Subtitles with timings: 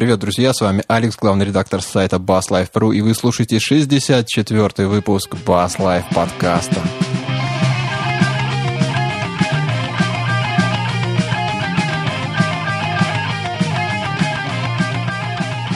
[0.00, 5.76] Привет, друзья, с вами Алекс, главный редактор сайта BassLife.ru, и вы слушаете 64-й выпуск Bass
[5.76, 6.80] Life подкаста.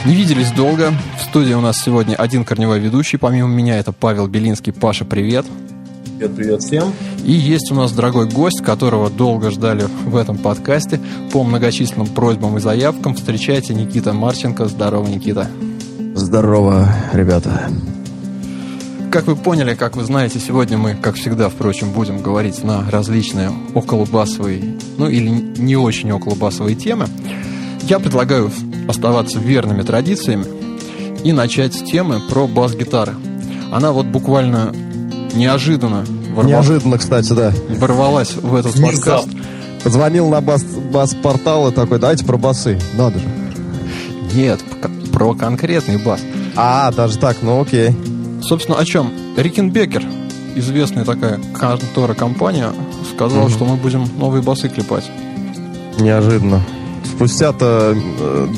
[0.05, 0.91] Не виделись долго.
[1.19, 3.17] В студии у нас сегодня один корневой ведущий.
[3.17, 4.73] Помимо меня это Павел Белинский.
[4.73, 5.45] Паша, привет.
[6.17, 6.93] Привет, привет всем.
[7.25, 10.97] И есть у нас дорогой гость, которого долго ждали в этом подкасте.
[11.33, 14.67] По многочисленным просьбам и заявкам встречайте Никита Марченко.
[14.67, 15.49] Здорово, Никита.
[16.13, 17.69] Здорово, ребята.
[19.11, 23.51] Как вы поняли, как вы знаете, сегодня мы, как всегда, впрочем, будем говорить на различные
[23.73, 27.07] околобасовые, ну или не очень околобасовые темы.
[27.89, 28.49] Я предлагаю
[28.87, 30.45] оставаться верными традициями
[31.25, 33.15] и начать с темы про бас-гитары.
[33.73, 34.73] Она вот буквально
[35.35, 37.53] неожиданно ворвалась, Неожиданно, кстати, да.
[37.77, 39.27] ворвалась в этот подкаст.
[39.83, 42.79] Позвонил на бас, бас-портал и такой, давайте про басы.
[42.95, 43.25] Надо же.
[44.33, 44.59] Нет,
[45.13, 46.21] про конкретный бас.
[46.55, 47.95] А, даже так, ну окей.
[48.41, 49.11] Собственно, о чем?
[49.37, 50.03] Рикенбекер,
[50.55, 52.71] известная такая контора компания,
[53.13, 53.49] сказала, угу.
[53.49, 55.05] что мы будем новые басы клепать.
[55.99, 56.61] Неожиданно.
[57.15, 57.95] Спустя-то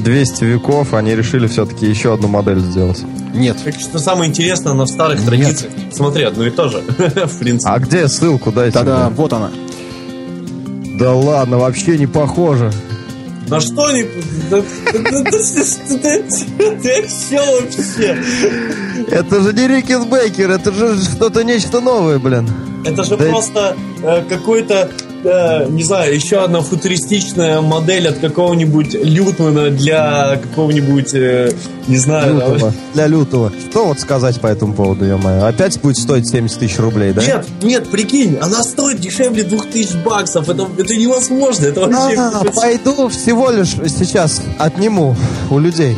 [0.04, 3.04] 200 э, веков они решили все-таки еще одну модель сделать.
[3.36, 3.58] Нет.
[3.64, 5.28] Так что самое интересное, она в старых Нет.
[5.28, 5.74] традициях.
[5.94, 7.72] Смотри, одно и то же, в принципе.
[7.72, 8.74] А где ссылку дайте?
[8.74, 9.52] Да-да, вот она.
[11.00, 12.72] Да ладно, вообще не похоже.
[13.48, 14.04] На что не...
[16.82, 18.18] Ты все вообще?
[19.10, 22.50] Это же не Рикенбекер, это же что-то нечто новое, блин.
[22.84, 24.90] Это же просто э, какой-то
[25.24, 31.52] не знаю, еще одна футуристичная модель от какого-нибудь Лютмана для какого-нибудь, э,
[31.88, 32.36] не знаю...
[32.36, 32.74] Лютого.
[32.94, 33.52] Для Лютого.
[33.70, 35.44] Что вот сказать по этому поводу, я мою?
[35.46, 37.22] Опять будет стоить 70 тысяч рублей, да?
[37.22, 40.50] Нет, нет, прикинь, она стоит дешевле 2000 баксов.
[40.50, 41.66] Это, это невозможно.
[41.66, 42.20] Это вообще...
[42.20, 45.16] А, пойду всего лишь сейчас отниму
[45.50, 45.96] у людей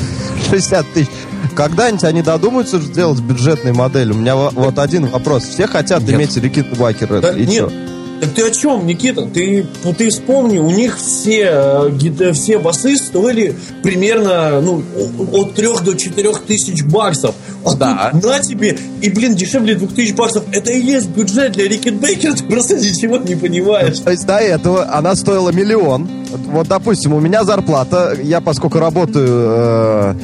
[0.50, 1.10] 60 тысяч.
[1.56, 4.12] Когда-нибудь они додумаются сделать бюджетную модель?
[4.12, 5.44] У меня вот один вопрос.
[5.44, 6.10] Все хотят нет.
[6.12, 7.20] иметь Рикенбакер.
[7.20, 7.89] Да, нет, что?
[8.20, 9.22] Так ты о чем, Никита?
[9.22, 9.66] Ты,
[9.96, 14.82] ты вспомни, у них все, э, все басы стоили примерно ну,
[15.32, 17.34] от 3 до 4 тысяч баксов.
[17.64, 18.10] А да.
[18.12, 20.44] тут на тебе, и, блин, дешевле 2 тысяч баксов.
[20.52, 23.98] Это и есть бюджет для Рикетбекера, ты просто ничего не понимаешь.
[24.00, 26.08] То есть до этого она стоила миллион.
[26.48, 29.28] Вот, допустим, у меня зарплата, я поскольку работаю...
[29.28, 30.14] Э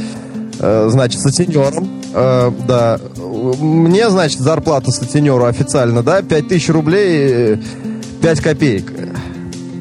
[0.59, 2.99] Э, значит, сутенером, э, да,
[3.61, 7.59] мне, значит, зарплата сутенеру официально, да, 5000 рублей,
[8.23, 8.93] 5 копеек.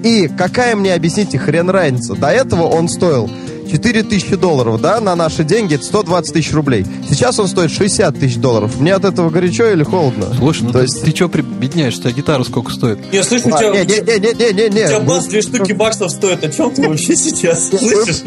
[0.03, 2.15] И какая мне, объясните, хрен разница?
[2.15, 3.29] До этого он стоил
[3.69, 6.85] 4 тысячи долларов, да, на наши деньги это 120 тысяч рублей.
[7.09, 8.79] Сейчас он стоит 60 тысяч долларов.
[8.79, 10.33] Мне от этого горячо или холодно?
[10.37, 11.03] Слушай, ну То ты, есть...
[11.03, 11.97] ты что прибедняешь?
[11.97, 12.99] У тебя гитара сколько стоит?
[13.11, 13.71] Я слышу, а, у тебя...
[13.71, 14.85] Не, не, не, не, не, не.
[14.85, 16.43] У тебя бас 2 штуки баксов стоит.
[16.43, 18.21] О чем ты вообще сейчас слышишь?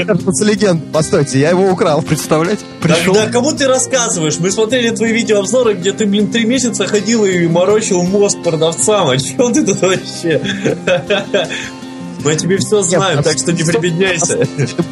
[0.48, 0.92] легенд.
[0.92, 2.02] Постойте, я его украл.
[2.02, 2.60] Представлять?
[2.80, 3.14] Пришел.
[3.14, 4.38] Да, да, кому ты рассказываешь?
[4.38, 9.10] Мы смотрели твои видеообзоры, где ты, блин, три месяца ходил и морочил мозг продавцам.
[9.10, 10.40] О чем ты тут вообще?
[12.24, 14.46] Мы тебе все знаем, Нет, так что не прибедняйся.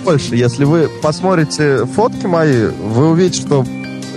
[0.04, 3.64] Больше, если вы посмотрите фотки мои, вы увидите, что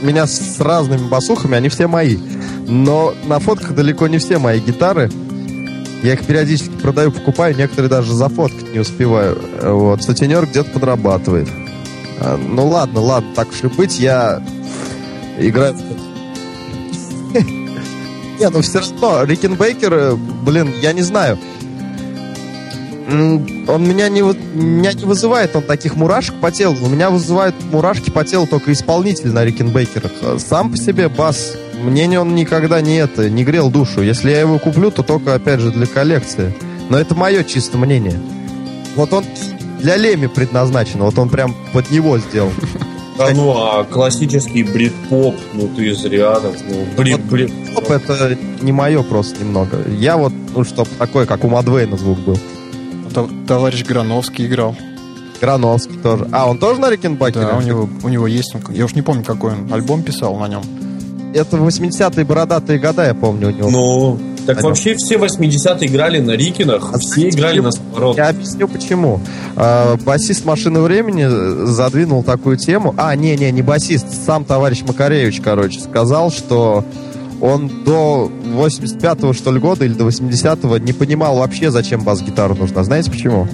[0.02, 2.18] меня с разными басухами, они все мои.
[2.68, 5.10] Но на фотках далеко не все мои гитары.
[6.04, 9.38] Я их периодически продаю, покупаю, некоторые даже зафоткать не успеваю.
[9.62, 11.50] Вот, сутенер где-то подрабатывает.
[12.22, 14.42] А, ну ладно, ладно, так уж и быть, я
[15.38, 15.76] играю...
[18.40, 21.38] Не, ну все равно, Рикенбейкер, э, блин, я не знаю
[23.12, 26.78] он меня не, меня не вызывает он таких мурашек по телу.
[26.82, 30.12] У меня вызывают мурашки по телу только исполнитель на Рикенбекерах.
[30.40, 34.02] Сам по себе бас, мне он никогда не это, не грел душу.
[34.02, 36.54] Если я его куплю, то только, опять же, для коллекции.
[36.90, 38.20] Но это мое чисто мнение.
[38.96, 39.24] Вот он
[39.80, 42.54] для Леми предназначен, вот он прям под него сделан.
[43.18, 47.52] Да ну, а классический брит-поп, ну ты зря так, ну, брит, брит.
[47.76, 49.78] Поп это не мое просто немного.
[49.90, 52.40] Я вот, ну, чтобы такой, как у Мадвейна звук был.
[53.48, 54.76] Товарищ Грановский играл.
[55.42, 56.28] Грановский тоже.
[56.32, 57.46] А, он тоже на Рикенбакере?
[57.46, 60.48] Да, у него, у него есть, я уж не помню, какой он альбом писал на
[60.48, 60.62] нем.
[61.34, 63.70] Это 80-е бородатые года, я помню у него.
[63.70, 68.18] Ну, так вообще все 80-е играли на Рикинах, а все играли на Самород.
[68.18, 69.20] Я объясню почему.
[69.56, 71.28] А, басист «Машины времени»
[71.68, 72.96] задвинул такую тему.
[72.98, 76.84] А, не-не, не басист, сам товарищ Макаревич, короче, сказал, что
[77.42, 82.84] он до 85-го, что ли, года или до 80-го не понимал вообще, зачем бас-гитара нужна.
[82.84, 83.48] Знаете почему?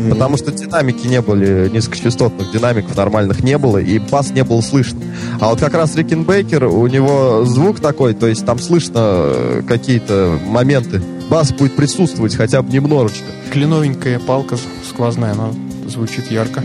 [0.00, 0.10] Mm-hmm.
[0.10, 5.00] Потому что динамики не были, низкочастотных динамиков нормальных не было, и бас не был слышно.
[5.40, 10.38] А вот как раз Рикенбейкер, у него звук такой, то есть там слышно э, какие-то
[10.46, 11.02] моменты.
[11.28, 13.26] Бас будет присутствовать хотя бы немножечко.
[13.52, 14.56] Кленовенькая палка
[14.88, 15.50] сквозная, она
[15.86, 16.62] звучит ярко.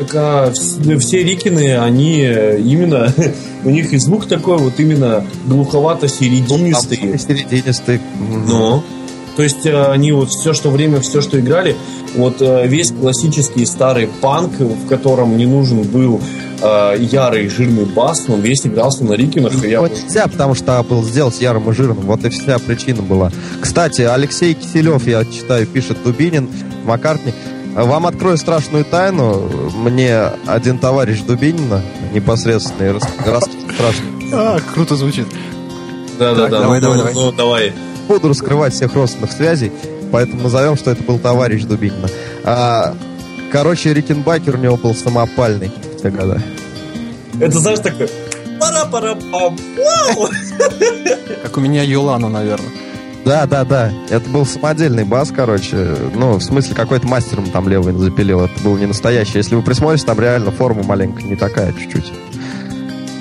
[0.00, 3.12] Так а, все Рикины, они именно,
[3.64, 7.18] у них и звук такой вот именно глуховато-серединистый.
[7.18, 8.00] Серединистый.
[8.46, 8.82] Ну,
[9.36, 11.76] то есть э, они вот все, что время, все, что играли,
[12.14, 16.20] вот э, весь классический старый панк, в котором не нужен был
[16.62, 19.64] э, ярый жирный бас, он весь игрался на Рикинах.
[19.64, 19.80] И я...
[19.80, 22.06] нельзя, потому что был сделать ярым и жирным.
[22.06, 23.30] Вот и вся причина была.
[23.60, 26.48] Кстати, Алексей Киселев, я читаю, пишет Дубинин,
[26.84, 27.32] Маккартни.
[27.74, 29.48] Вам открою страшную тайну.
[29.74, 31.82] Мне один товарищ Дубинина
[32.12, 34.04] непосредственно рассказал страшно.
[34.32, 35.26] А, круто звучит.
[36.18, 36.60] Да-да-да.
[36.60, 37.14] Давай, давай, давай.
[37.14, 37.72] Ну, давай
[38.10, 39.70] буду раскрывать всех родственных связей,
[40.10, 42.08] поэтому назовем, что это был товарищ Дубинина.
[42.42, 42.94] А,
[43.52, 46.42] короче, Рикенбакер у него был самопальный в те годы.
[47.40, 48.10] Это знаешь такой...
[48.58, 49.56] Пара-пара-пам.
[51.42, 52.68] Как у меня Юлана, наверное.
[53.24, 53.92] Да, да, да.
[54.08, 55.94] Это был самодельный бас, короче.
[56.14, 58.40] Ну, в смысле, какой-то мастером там левый запилил.
[58.40, 59.38] Это был не настоящий.
[59.38, 62.12] Если вы присмотрите, там реально форма маленькая, не такая чуть-чуть.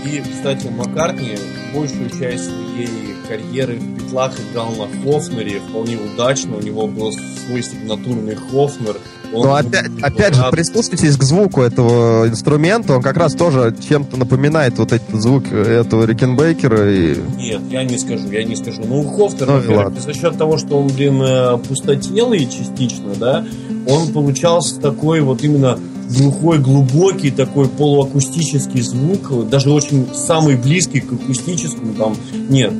[0.05, 1.37] И, кстати, Маккартни
[1.73, 6.57] большую часть своей карьеры в Битлах играл на Хофнере вполне удачно.
[6.57, 8.97] У него был свой сигнатурный Хофнер.
[9.31, 14.17] Он Но опять, опять же, прислушайтесь к звуку этого инструмента, он как раз тоже чем-то
[14.17, 16.91] напоминает вот этот звук этого Рикенбейкера.
[16.91, 17.17] И...
[17.37, 18.81] Нет, я не скажу, я не скажу.
[18.83, 23.45] Ну, Хофнер, ну, за счет того, что он, блин, э, пустотелый частично, да,
[23.87, 25.77] он получался такой вот именно
[26.09, 32.15] глухой, глубокий такой полуакустический звук, даже очень самый близкий к акустическому, там,
[32.49, 32.73] нет,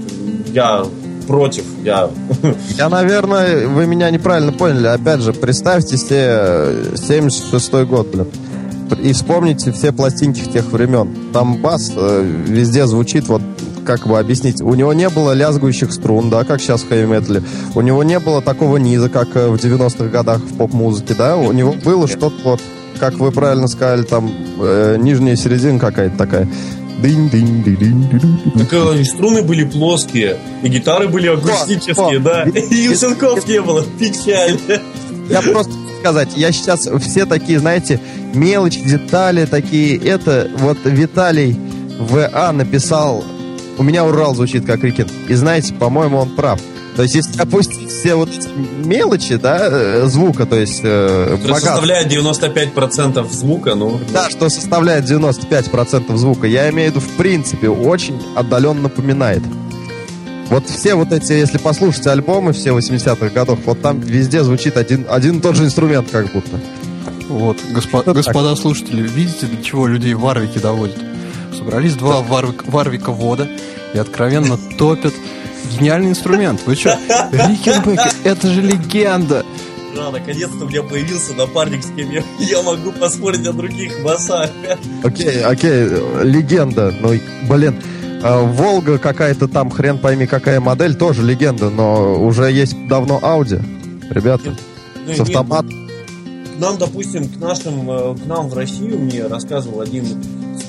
[0.53, 0.85] я
[1.27, 2.09] против, я...
[2.77, 4.87] Я, наверное, вы меня неправильно поняли.
[4.87, 8.27] Опять же, представьте себе 76-й год, блин.
[9.03, 11.31] И вспомните все пластинки тех времен.
[11.31, 13.43] Там бас э, везде звучит, вот
[13.85, 14.59] как бы объяснить.
[14.61, 17.43] У него не было лязгующих струн, да, как сейчас в хэви-метале.
[17.75, 21.37] У него не было такого низа, как э, в 90-х годах в поп-музыке, да.
[21.37, 22.61] У него было что-то вот
[22.99, 26.47] как вы правильно сказали, там э, нижняя середина какая-то такая.
[27.01, 28.51] Дынь, дынь, дынь, дынь, дынь.
[28.57, 32.43] Так э, и струны были плоские, и гитары были акустические, да.
[32.71, 33.85] И усенков не было.
[33.97, 34.59] Печаль.
[35.29, 37.99] Я просто сказать, я сейчас все такие, знаете,
[38.33, 39.97] мелочи, детали такие.
[39.97, 41.57] Это вот Виталий
[41.99, 42.51] В.А.
[42.51, 43.23] написал
[43.79, 45.07] у меня Урал звучит как Рикин.
[45.29, 46.59] И знаете, по-моему, он прав.
[46.99, 48.49] То есть, если опустить все вот эти
[48.85, 50.81] мелочи, да, э, звука, то есть...
[50.83, 54.01] Э, составляет 95% звука, ну...
[54.11, 56.45] Да, что составляет 95% звука.
[56.45, 59.41] Я имею в виду, в принципе, очень отдаленно напоминает.
[60.49, 65.05] Вот все вот эти, если послушать альбомы все 80-х годов, вот там везде звучит один,
[65.09, 66.59] один и тот же инструмент как будто.
[67.29, 68.59] Вот, госпо, господа так?
[68.59, 70.97] слушатели, видите, до чего людей варвики доводят?
[71.57, 73.47] Собрались два варвик, варвика вода
[73.93, 75.13] и откровенно топят
[75.69, 76.61] Гениальный инструмент.
[76.65, 76.97] Вы что?
[77.31, 79.45] Рикенбекер, это же легенда.
[79.95, 84.49] Да, наконец-то у меня появился напарник, с кем я, я могу поспорить о других басах.
[85.03, 85.87] Окей, окей,
[86.23, 86.93] легенда.
[86.99, 87.13] Ну,
[87.49, 87.75] блин,
[88.21, 93.61] а, Волга какая-то там, хрен пойми какая модель, тоже легенда, но уже есть давно Audi.
[94.09, 94.55] Ребята,
[95.07, 95.89] ну, с автоматом.
[96.57, 100.05] К нам, допустим, к нашим, э, к нам в Россию мне рассказывал один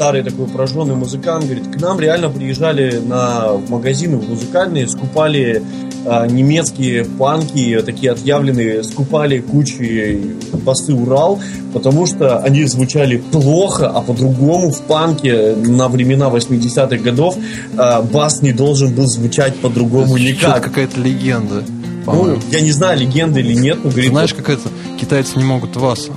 [0.00, 5.62] старый такой прожженный музыкант, говорит, к нам реально приезжали на магазины музыкальные, скупали
[6.06, 11.38] а, немецкие панки, такие отъявленные, скупали кучи басы Урал,
[11.75, 17.37] потому что они звучали плохо, а по-другому в панке на времена 80-х годов
[17.76, 20.64] а, бас не должен был звучать по-другому никак.
[20.64, 21.62] какая-то легенда.
[22.07, 24.09] Ну, я не знаю, легенда или нет, но говорит...
[24.09, 24.71] Знаешь, как это?
[24.99, 26.09] Китайцы не могут вас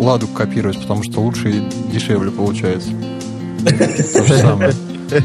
[0.00, 2.90] ладу копировать, потому что лучше и дешевле получается.
[3.64, 4.74] То же самое.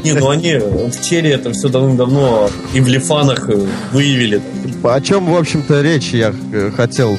[0.02, 3.48] Не, ну они в Черри это все давным-давно и в Лифанах
[3.92, 4.40] выявили.
[4.82, 7.18] О чем, в общем-то, речь я э, хотел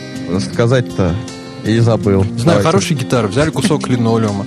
[0.52, 1.16] сказать-то
[1.64, 2.26] и забыл.
[2.38, 3.28] Знаю, хорошие гитары.
[3.28, 4.46] Взяли кусок линолеума,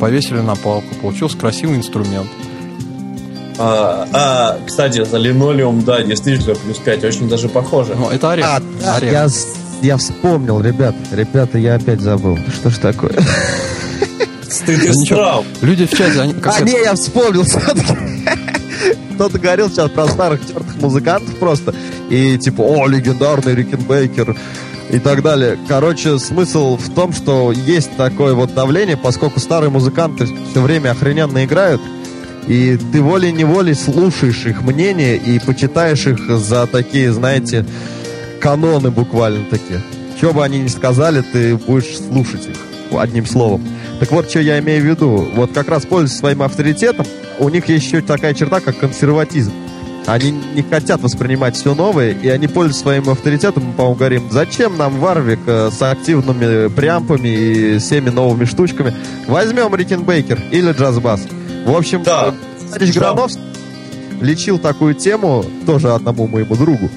[0.00, 0.94] повесили на палку.
[1.02, 2.28] Получился красивый инструмент.
[3.56, 7.94] А, а, кстати, за линолеум, да, действительно, плюс 5, очень даже похоже.
[7.94, 8.46] Ну, это орех.
[8.46, 9.12] А, орех.
[9.12, 9.28] Я,
[9.82, 10.94] я вспомнил, ребят.
[11.12, 12.36] Ребята, я опять забыл.
[12.52, 13.12] Что ж такое?
[14.54, 15.42] Стыд и страх.
[15.62, 16.34] Люди в чате, они...
[16.44, 17.96] А, не, я вспомнил все-таки.
[19.14, 21.74] Кто-то говорил сейчас про старых тертых музыкантов просто.
[22.08, 24.36] И типа, о, легендарный Рикенбейкер
[24.90, 25.58] и так далее.
[25.66, 31.44] Короче, смысл в том, что есть такое вот давление, поскольку старые музыканты все время охрененно
[31.44, 31.80] играют,
[32.46, 37.66] и ты волей-неволей слушаешь их мнение и почитаешь их за такие, знаете,
[38.40, 39.82] каноны буквально такие.
[40.16, 42.56] Что бы они ни сказали, ты будешь слушать их
[42.96, 43.66] одним словом.
[44.00, 45.28] Так вот, что я имею в виду.
[45.34, 47.06] Вот как раз пользуясь своим авторитетом,
[47.38, 49.52] у них есть еще такая черта, как консерватизм.
[50.06, 54.76] Они не хотят воспринимать все новое, и они пользуются своим авторитетом, мы, по-моему, говорим, зачем
[54.76, 58.92] нам Варвик э, с активными преампами и всеми новыми штучками?
[59.26, 61.22] Возьмем Рикенбейкер или Джазбас.
[61.64, 62.34] В общем, да.
[62.70, 63.40] товарищ Грановский
[64.20, 66.90] лечил такую тему тоже одному моему другу.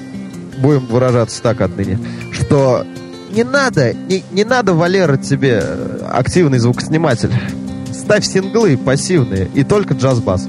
[0.58, 1.98] Будем выражаться так отныне,
[2.32, 2.84] что
[3.30, 5.62] не надо, не, не надо, Валера, тебе
[6.10, 7.32] активный звукосниматель.
[7.92, 10.46] Ставь синглы пассивные и только джаз-бас.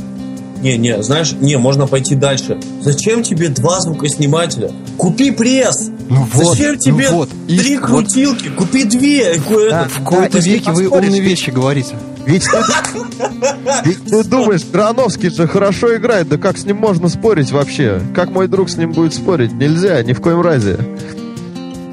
[0.61, 2.59] Не, не, знаешь, не, можно пойти дальше.
[2.81, 4.71] Зачем тебе два звукоснимателя?
[4.97, 5.89] Купи пресс!
[6.09, 7.29] Ну вот, Зачем ну тебе вот.
[7.47, 8.49] три И крутилки?
[8.49, 8.65] Вот.
[8.65, 9.35] Купи две.
[9.69, 11.95] Да, в какой-то веке вы умные вещи говорите.
[12.25, 17.51] Ведь ты, ведь ты думаешь, Грановский же хорошо играет, да как с ним можно спорить
[17.51, 18.01] вообще?
[18.13, 19.53] Как мой друг с ним будет спорить?
[19.53, 20.77] Нельзя, ни в коем разе.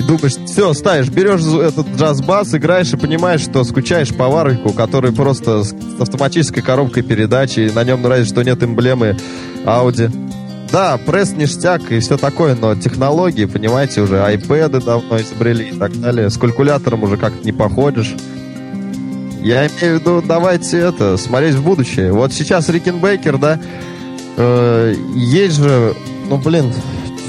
[0.06, 5.64] Думаешь, все, ставишь, берешь этот джаз-бас, играешь и понимаешь, что скучаешь по варвику, который просто
[5.64, 9.16] с автоматической коробкой передач, и на нем разве что нет эмблемы
[9.64, 10.10] Audi.
[10.70, 15.98] Да, пресс ништяк и все такое, но технологии, понимаете, уже iPad давно изобрели и так
[16.00, 16.30] далее.
[16.30, 18.14] С калькулятором уже как-то не походишь.
[19.42, 22.12] Я имею в виду, давайте это, смотреть в будущее.
[22.12, 23.60] Вот сейчас Рикенбейкер, да,
[24.36, 25.94] э, есть же,
[26.28, 26.72] ну, блин,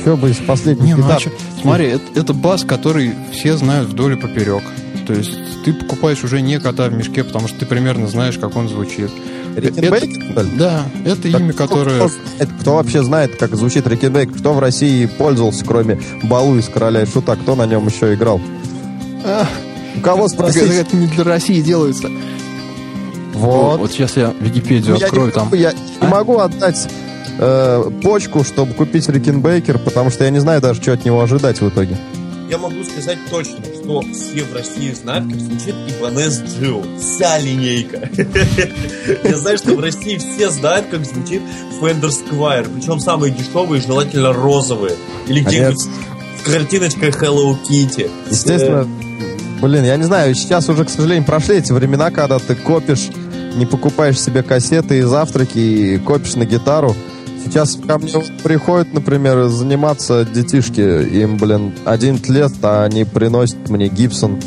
[0.07, 1.29] что бы из последних Не, ну, а чё?
[1.61, 4.63] Смотри, это, это бас, который все знают вдоль и поперек.
[5.05, 8.55] То есть ты покупаешь уже не кота в мешке, потому что ты примерно знаешь, как
[8.55, 9.11] он звучит.
[9.57, 10.45] Рикенбейкер?
[10.57, 11.97] Да, это как, имя, которое...
[11.97, 14.37] Кто, кто, кто вообще знает, как звучит Рикенбейкер?
[14.37, 17.35] Кто в России пользовался, кроме Балу из Короля и Шута?
[17.35, 18.39] Кто на нем еще играл?
[19.25, 19.45] А,
[19.97, 20.63] у кого спросить?
[20.63, 22.07] Это, это не для России делается.
[23.33, 23.79] Вот.
[23.79, 25.53] Вот сейчас я Википедию открою там.
[25.53, 26.05] Я а?
[26.05, 26.87] не могу отдать
[27.37, 31.61] э, почку, чтобы купить Рикенбейкер, потому что я не знаю даже, что от него ожидать
[31.61, 31.97] в итоге.
[32.49, 36.81] Я могу сказать точно, что все в России знают, как звучит Иванес Джио.
[36.97, 38.09] Вся линейка.
[39.23, 41.41] Я знаю, что в России все знают, как звучит
[41.81, 42.69] Fender Squire.
[42.73, 44.95] Причем самые дешевые, желательно розовые.
[45.27, 48.09] Или где-нибудь с картиночкой Hello Kitty.
[48.29, 48.87] Естественно,
[49.61, 53.09] Блин, я не знаю, сейчас уже, к сожалению, прошли эти времена, когда ты копишь,
[53.55, 56.95] не покупаешь себе кассеты и завтраки, и копишь на гитару.
[57.47, 58.11] Сейчас ко мне
[58.43, 60.81] приходят, например, заниматься детишки.
[60.81, 64.37] Им, блин, 11 лет, а они приносят мне Гибсон.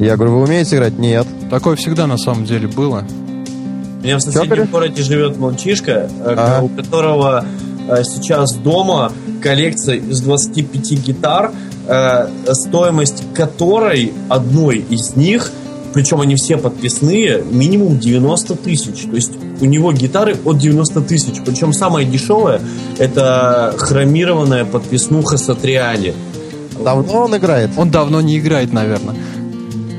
[0.00, 0.98] Я говорю, вы умеете играть?
[0.98, 1.28] Нет.
[1.48, 3.04] Такое всегда на самом деле было.
[4.00, 6.64] У меня в соседнем городе живет мальчишка, ага.
[6.64, 7.44] у которого
[7.88, 11.52] э, сейчас дома коллекция из 25 гитар,
[11.86, 15.52] э, стоимость которой одной из них,
[15.92, 19.02] причем они все подписные, минимум 90 тысяч.
[19.02, 21.34] То есть у него гитары от 90 тысяч.
[21.44, 22.60] Причем самая дешевая
[22.98, 26.14] это хромированная подписнуха Сатриани.
[26.82, 27.70] Давно он играет?
[27.76, 29.14] Он давно не играет, наверное.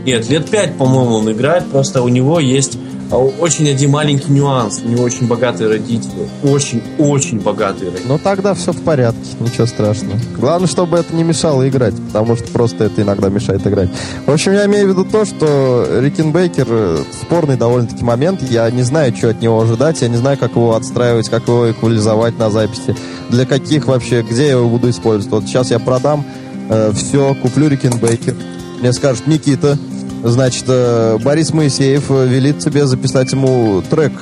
[0.05, 1.65] Нет, лет пять, по-моему, он играет.
[1.67, 2.77] Просто у него есть
[3.17, 4.81] очень один маленький нюанс.
[4.83, 6.27] У него очень богатые родители.
[6.43, 8.07] Очень-очень богатые родители.
[8.07, 10.17] Ну тогда все в порядке, ничего страшного.
[10.37, 13.89] Главное, чтобы это не мешало играть, потому что просто это иногда мешает играть.
[14.25, 18.41] В общем, я имею в виду то, что Рикенбейкер э, спорный довольно-таки момент.
[18.41, 21.71] Я не знаю, что от него ожидать, я не знаю, как его отстраивать, как его
[21.71, 22.95] эквализовать на записи.
[23.29, 25.31] Для каких вообще, где я его буду использовать.
[25.31, 26.25] Вот сейчас я продам
[26.69, 28.35] э, все, куплю Рикенбейкер.
[28.79, 29.77] Мне скажут, Никита,
[30.23, 34.13] Значит, э, Борис Моисеев э, велит тебе записать ему трек,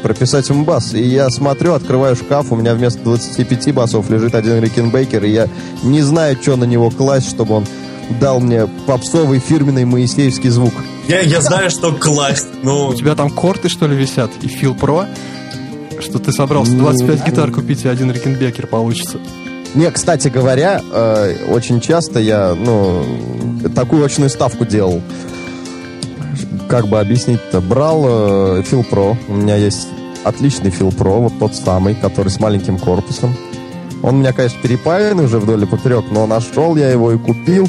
[0.00, 0.94] прописать ему бас.
[0.94, 5.48] И я смотрю, открываю шкаф, у меня вместо 25 басов лежит один Рикенбейкер, и я
[5.82, 7.66] не знаю, что на него класть, чтобы он
[8.20, 10.74] дал мне попсовый фирменный моисеевский звук.
[11.08, 12.90] Я, я знаю, что класть, но...
[12.90, 14.30] У тебя там корты, что ли, висят?
[14.42, 15.06] И Фил Про?
[16.00, 19.18] Что ты собрался 25 гитар купить, и один Рикенбекер получится.
[19.74, 23.02] Не, кстати говоря, э, очень часто я, ну,
[23.74, 25.00] такую очную ставку делал
[26.68, 29.16] как бы объяснить-то, брал э, Pro.
[29.28, 29.88] У меня есть
[30.24, 33.34] отличный Pro, вот тот самый, который с маленьким корпусом.
[34.02, 37.68] Он у меня, конечно, перепаянный уже вдоль и поперек, но нашел я его и купил,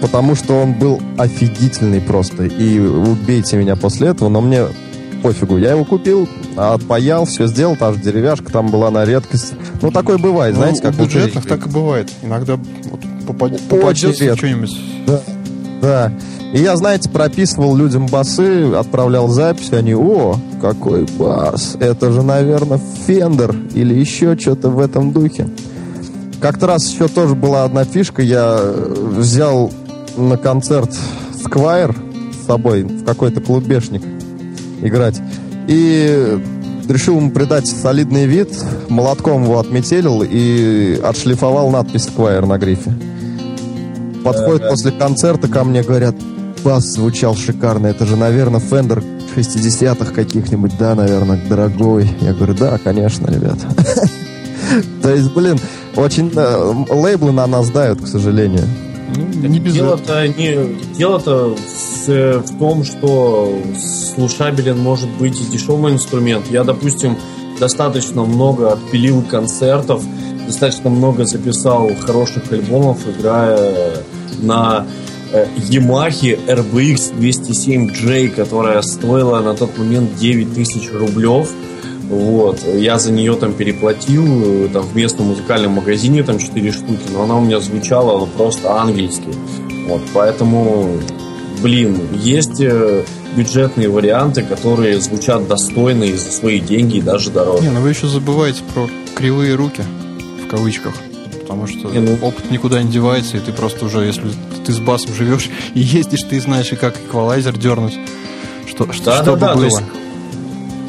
[0.00, 2.44] потому что он был офигительный просто.
[2.44, 4.66] И убейте меня после этого, но мне
[5.22, 5.56] пофигу.
[5.56, 9.54] Я его купил, отпаял, все сделал, та же деревяшка там была на редкость.
[9.80, 12.10] Ну, такое бывает, ну, знаете, как у бюджетных так и бывает.
[12.22, 13.60] Иногда вот, попад...
[13.68, 14.76] попадется что-нибудь.
[15.06, 15.20] Да,
[15.80, 16.12] да.
[16.52, 22.78] И я, знаете, прописывал людям басы, отправлял запись, они, о, какой бас, это же, наверное,
[23.06, 25.48] Фендер или еще что-то в этом духе.
[26.40, 29.72] Как-то раз еще тоже была одна фишка, я взял
[30.16, 30.90] на концерт
[31.42, 31.96] Сквайр
[32.32, 34.02] с собой в какой-то клубешник
[34.82, 35.20] играть.
[35.68, 36.38] И
[36.88, 38.48] решил ему придать солидный вид,
[38.88, 42.92] молотком его отметелил и отшлифовал надпись Сквайр на грифе.
[44.24, 46.14] Подходят после концерта ко мне, говорят,
[46.62, 47.88] бас звучал шикарно.
[47.88, 49.02] Это же, наверное, Фендер.
[49.34, 52.10] 60-х каких-нибудь, да, наверное, дорогой.
[52.20, 53.56] Я говорю, да, конечно, ребят.
[55.02, 55.58] То есть, блин,
[55.96, 58.64] очень э, лейблы на нас дают, к сожалению.
[59.16, 63.60] Ну, не без дело-то не дело-то в, в том, что
[64.14, 66.46] слушабелен может быть и дешевый инструмент.
[66.50, 67.16] Я, допустим,
[67.58, 70.02] достаточно много отпилил концертов,
[70.46, 74.02] достаточно много записал хороших альбомов, играя
[74.40, 74.86] на
[75.32, 81.50] э, Yamaha RBX 207J, которая стоила на тот момент 9 тысяч рублев.
[82.12, 82.60] Вот.
[82.74, 87.22] Я за нее там переплатил э, там, в местном музыкальном магазине там 4 штуки, но
[87.22, 89.28] она у меня звучала ну, просто ангельски.
[89.88, 90.02] Вот.
[90.12, 90.90] Поэтому,
[91.62, 93.04] блин, есть э,
[93.34, 97.62] бюджетные варианты, которые звучат достойно и за свои деньги, и даже дороже.
[97.62, 99.82] Не, ну вы еще забываете про кривые руки,
[100.44, 100.92] в кавычках.
[101.40, 102.18] Потому что не, ну...
[102.20, 104.26] опыт никуда не девается, и ты просто уже, если
[104.66, 107.98] ты с басом живешь и ездишь, ты знаешь, и как эквалайзер дернуть,
[108.68, 109.70] что, да, что, да, чтобы да, было.
[109.70, 109.82] То есть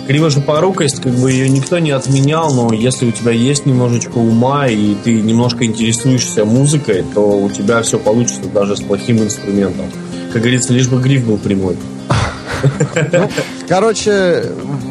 [0.08, 4.96] Кривожопорукость, как бы ее никто не отменял, но если у тебя есть немножечко ума и
[4.96, 9.86] ты немножко интересуешься музыкой, то у тебя все получится даже с плохим инструментом.
[10.34, 11.78] Как говорится, лишь бы гриф был прямой.
[13.12, 13.30] Ну,
[13.68, 14.46] короче,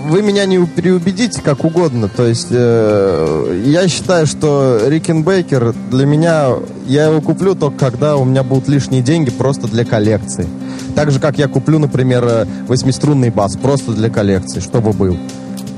[0.08, 2.08] вы меня не переубедите как угодно.
[2.08, 6.50] То есть э, я считаю, что Рикен Бейкер для меня,
[6.86, 10.46] я его куплю только когда у меня будут лишние деньги просто для коллекции.
[10.94, 15.16] Так же, как я куплю, например, э, восьмиструнный бас просто для коллекции, чтобы был.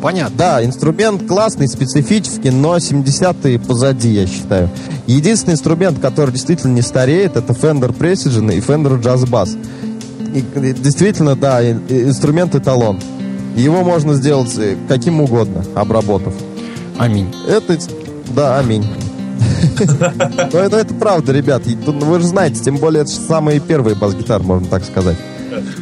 [0.03, 0.37] Понятно.
[0.37, 4.69] Да, инструмент классный, специфический, но 70-е позади, я считаю.
[5.07, 9.57] Единственный инструмент, который действительно не стареет, это Fender Precision и Fender Jazz Bass.
[10.35, 10.43] И,
[10.75, 13.01] действительно, да, инструмент эталон.
[13.57, 16.35] Его можно сделать э, каким угодно, обработав.
[16.99, 17.33] Аминь.
[17.49, 17.79] Это,
[18.35, 18.85] да, аминь.
[20.53, 21.63] Но это, это правда, ребят.
[21.67, 25.17] Вы же знаете, тем более это самые первые бас-гитар, можно так сказать.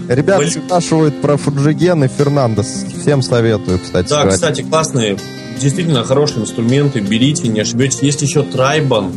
[0.09, 2.85] Ребята спрашивают про Фуджиген и Фернандес.
[3.01, 4.09] Всем советую, кстати.
[4.09, 4.35] Да, сказать.
[4.35, 5.17] кстати, классные,
[5.61, 7.01] действительно хорошие инструменты.
[7.01, 8.01] Берите, не ошибетесь.
[8.03, 9.13] Есть еще Трайбан.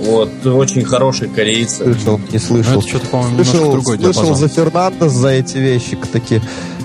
[0.00, 1.92] Вот, очень хороший корейцы.
[1.92, 2.74] Слышал, не слышал.
[2.74, 4.36] Ну, это что-то, по-моему, слышал, другой Слышал диапазон.
[4.36, 6.40] за Фернандес, за эти вещи такие.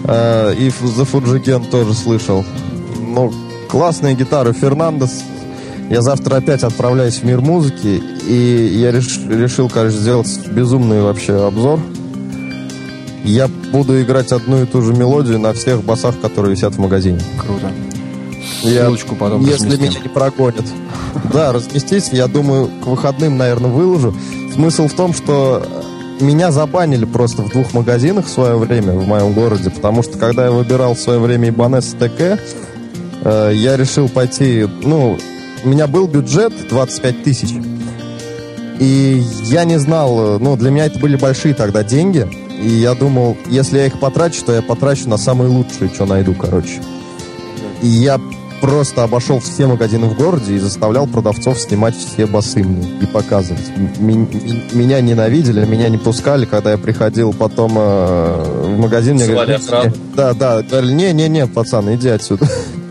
[0.06, 2.44] Э, и за Фуджиген тоже слышал.
[3.00, 3.32] Ну,
[3.70, 4.54] классные гитары.
[4.54, 5.24] Фернандес
[5.90, 11.46] я завтра опять отправляюсь в мир музыки, и я реш, решил, конечно, сделать безумный вообще
[11.46, 11.80] обзор.
[13.24, 17.20] Я буду играть одну и ту же мелодию на всех басах, которые висят в магазине.
[17.38, 17.72] Круто.
[18.62, 19.82] Ссылочку потом Если разместим.
[19.82, 20.66] меня не прогонят.
[21.32, 22.10] Да, разместите.
[22.18, 24.14] Я думаю, к выходным, наверное, выложу.
[24.54, 25.66] Смысл в том, что
[26.20, 30.46] меня забанили просто в двух магазинах в свое время в моем городе, потому что когда
[30.46, 32.40] я выбирал в свое время Ibanez ТК,
[33.24, 35.18] э, я решил пойти, ну,
[35.64, 37.50] у меня был бюджет 25 тысяч.
[38.80, 42.28] И я не знал, ну, для меня это были большие тогда деньги.
[42.62, 46.34] И я думал, если я их потрачу, то я потрачу на самые лучшие, что найду,
[46.34, 46.82] короче.
[47.82, 48.20] И я
[48.62, 53.68] просто обошел все магазины в городе и заставлял продавцов снимать все басы мне и показывать.
[54.00, 59.16] Меня ненавидели, меня не пускали, когда я приходил потом э, в магазин.
[59.16, 59.60] Мне говорили,
[60.16, 62.48] да, да, говорили, не-не-не, пацан, иди отсюда.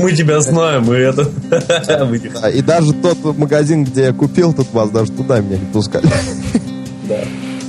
[0.00, 1.28] Мы тебя знаем, и это...
[2.40, 6.06] Да, и даже тот магазин, где я купил тут вас, даже туда меня не пускали.
[7.08, 7.20] Да.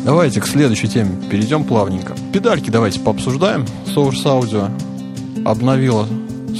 [0.05, 2.13] Давайте к следующей теме перейдем плавненько.
[2.33, 3.65] Педальки давайте пообсуждаем.
[3.87, 4.69] Source Audio
[5.45, 6.07] обновила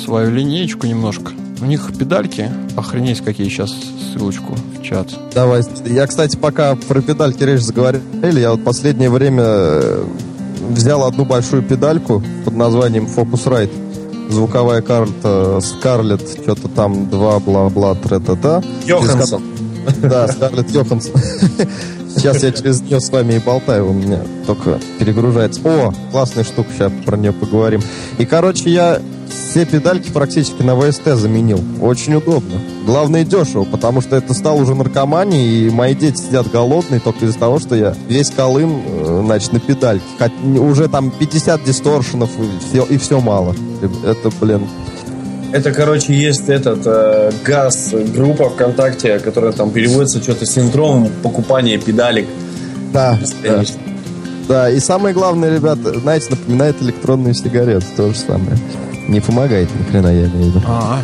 [0.04, 1.32] свою линеечку немножко.
[1.62, 5.10] У них педальки, охренеть, какие сейчас ссылочку в чат.
[5.34, 5.64] Давай.
[5.86, 10.06] Я, кстати, пока про педальки речь заговорили, я вот последнее время э,
[10.70, 13.83] взял одну большую педальку под названием Focusrite
[14.30, 18.62] звуковая карта Скарлет, что-то там два бла-бла тра-та-та.
[18.86, 19.44] Йоханссон.
[20.02, 21.14] Да, Скарлет Йоханссон.
[22.16, 25.62] Сейчас я через нее с вами и болтаю, у меня только перегружается.
[25.64, 27.82] О, классная штука, сейчас про нее поговорим.
[28.18, 31.60] И, короче, я все педальки практически на ВСТ заменил.
[31.82, 32.60] Очень удобно.
[32.86, 37.40] Главное, дешево, потому что это стал уже наркоманией, и мои дети сидят голодные только из-за
[37.40, 40.06] того, что я весь Колым, э, значит, на педальке.
[40.18, 43.56] Хоть уже там 50 дисторшенов, и все, и все мало.
[44.04, 44.68] Это, блин,
[45.54, 52.28] это, короче, есть этот э, газ, группа ВКонтакте, которая там переводится что-то синдромом покупания педалек.
[52.92, 53.64] Да, да.
[54.48, 58.58] Да, и самое главное, ребята, знаете, напоминает электронные сигареты, то же самое.
[59.08, 60.62] Не помогает ни хрена, я имею в виду.
[60.68, 61.02] А,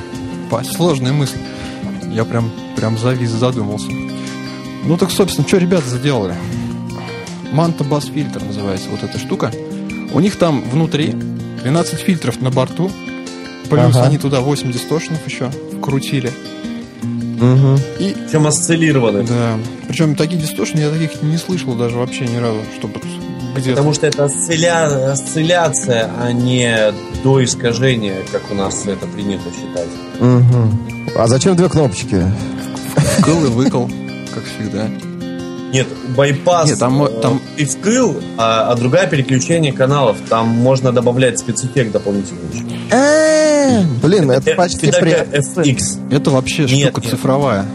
[0.50, 1.38] -а сложная мысль.
[2.12, 3.90] Я прям, прям завис, задумался.
[4.84, 6.34] Ну так, собственно, что ребята заделали?
[7.52, 9.52] Манта Бас Фильтр называется вот эта штука.
[10.12, 11.14] У них там внутри
[11.64, 12.92] 12 фильтров на борту.
[13.70, 14.04] Плюс ага.
[14.04, 16.32] они туда 8 дистошенов еще вкрутили.
[17.40, 17.80] Угу.
[18.00, 19.24] И, Причем осциллированы.
[19.24, 19.58] Да.
[19.88, 23.00] Причем такие дистошны я таких не слышал даже вообще ни разу, чтобы
[23.56, 25.12] где Потому что это осцилля...
[25.12, 29.90] осцилляция, а не до искажения, как у нас это принято считать.
[30.20, 31.20] Угу.
[31.20, 32.22] А зачем две кнопочки?
[33.20, 33.86] Вкл и выкл,
[34.34, 34.88] как всегда.
[35.72, 37.40] Нет, байпас Нет, там, э, там...
[37.58, 40.18] и вкл, а, а другая переключение каналов.
[40.28, 42.42] Там можно добавлять спецэффект дополнительный.
[44.02, 44.88] Блин, это почти.
[44.88, 46.12] FX.
[46.12, 47.66] Это вообще штука цифровая.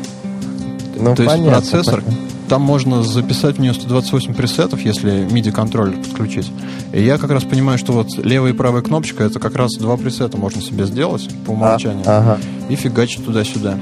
[0.96, 2.28] Ну, То есть процессор, понятно.
[2.48, 6.50] там можно записать в нее 128 пресетов, если MIDI-контроллер подключить.
[6.92, 9.96] И я как раз понимаю, что вот левая и правая кнопочка, это как раз два
[9.96, 12.04] пресета можно себе сделать по умолчанию.
[12.06, 12.38] А, ага.
[12.68, 13.76] И фигачить туда-сюда.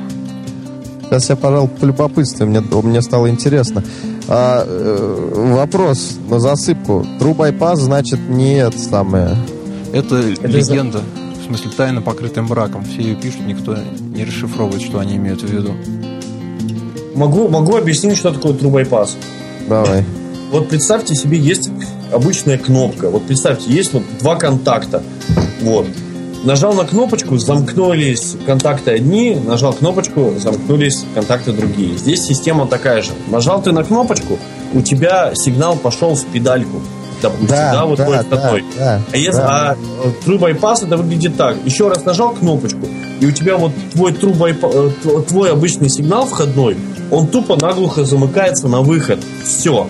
[1.05, 3.85] Сейчас я, пожалуй, полюбопытствую, мне, мне стало интересно.
[4.29, 7.07] А, э, вопрос на засыпку.
[7.21, 9.37] True bypass значит не это самое.
[9.93, 11.03] Это, Это легенда.
[11.43, 12.85] В смысле, тайна покрытая мраком.
[12.85, 13.77] Все ее пишут, никто
[14.15, 15.75] не расшифровывает, что они имеют в виду.
[17.17, 19.11] Могу, могу объяснить, что такое True Bypass.
[19.69, 20.05] Давай.
[20.53, 21.69] Вот представьте себе, есть
[22.13, 23.11] обычная кнопка.
[23.11, 25.03] Вот представьте, есть вот два контакта.
[25.63, 25.87] Вот.
[26.45, 31.97] Нажал на кнопочку, замкнулись контакты одни, нажал кнопочку, замкнулись контакты другие.
[31.97, 33.11] Здесь система такая же.
[33.29, 34.39] Нажал ты на кнопочку,
[34.75, 36.81] у тебя сигнал пошел в педальку.
[37.23, 38.65] Допустим, да, вот твой входной.
[38.79, 39.77] да, А, если, да.
[39.77, 39.77] а
[40.27, 41.57] True Bypass это выглядит так.
[41.65, 42.81] Еще раз нажал кнопочку,
[43.21, 46.77] и у тебя вот твой True Bypa- э, тв- твой обычный сигнал входной,
[47.11, 49.21] он тупо наглухо замыкается на выход.
[49.45, 49.87] Все.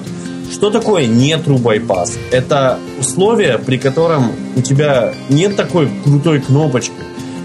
[0.52, 2.10] Что такое не True Bypass?
[2.30, 6.92] Это условие, при котором у тебя нет такой крутой кнопочки,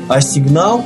[0.09, 0.83] а сигнал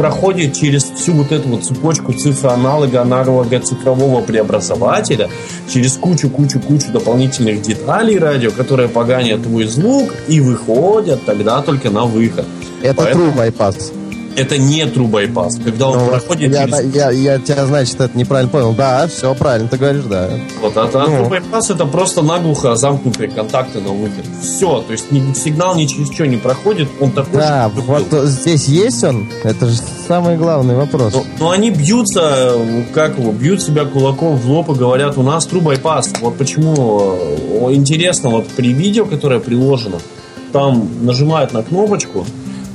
[0.00, 5.28] проходит через всю вот эту вот цепочку цифроаналога, аналога цифрового преобразователя,
[5.70, 12.46] через кучу-кучу-кучу дополнительных деталей радио, которые поганят твой звук и выходят тогда только на выход.
[12.82, 13.92] Это Поэтому- true bypass.
[14.36, 16.94] Это не true bypass, когда он Ну, проходит я, через...
[16.94, 18.72] я, я тебя, значит, это неправильно понял.
[18.72, 20.30] Да, все правильно, ты говоришь, да.
[20.62, 21.24] Вот, а, а Ну.
[21.24, 24.24] true bypass это просто наглухо замкнутые контакты на выход.
[24.40, 28.24] Все, то есть ни- сигнал ни через что не проходит, он такой Да, вот был.
[28.26, 29.28] здесь есть он.
[29.42, 31.12] Это же самый главный вопрос.
[31.12, 32.56] Но, но они бьются,
[32.94, 36.16] как его, бьют себя кулаком в лоб и говорят, у нас true bypass.
[36.20, 37.16] Вот почему
[37.68, 39.96] э, интересно, вот при видео, которое приложено,
[40.52, 42.24] там нажимают на кнопочку,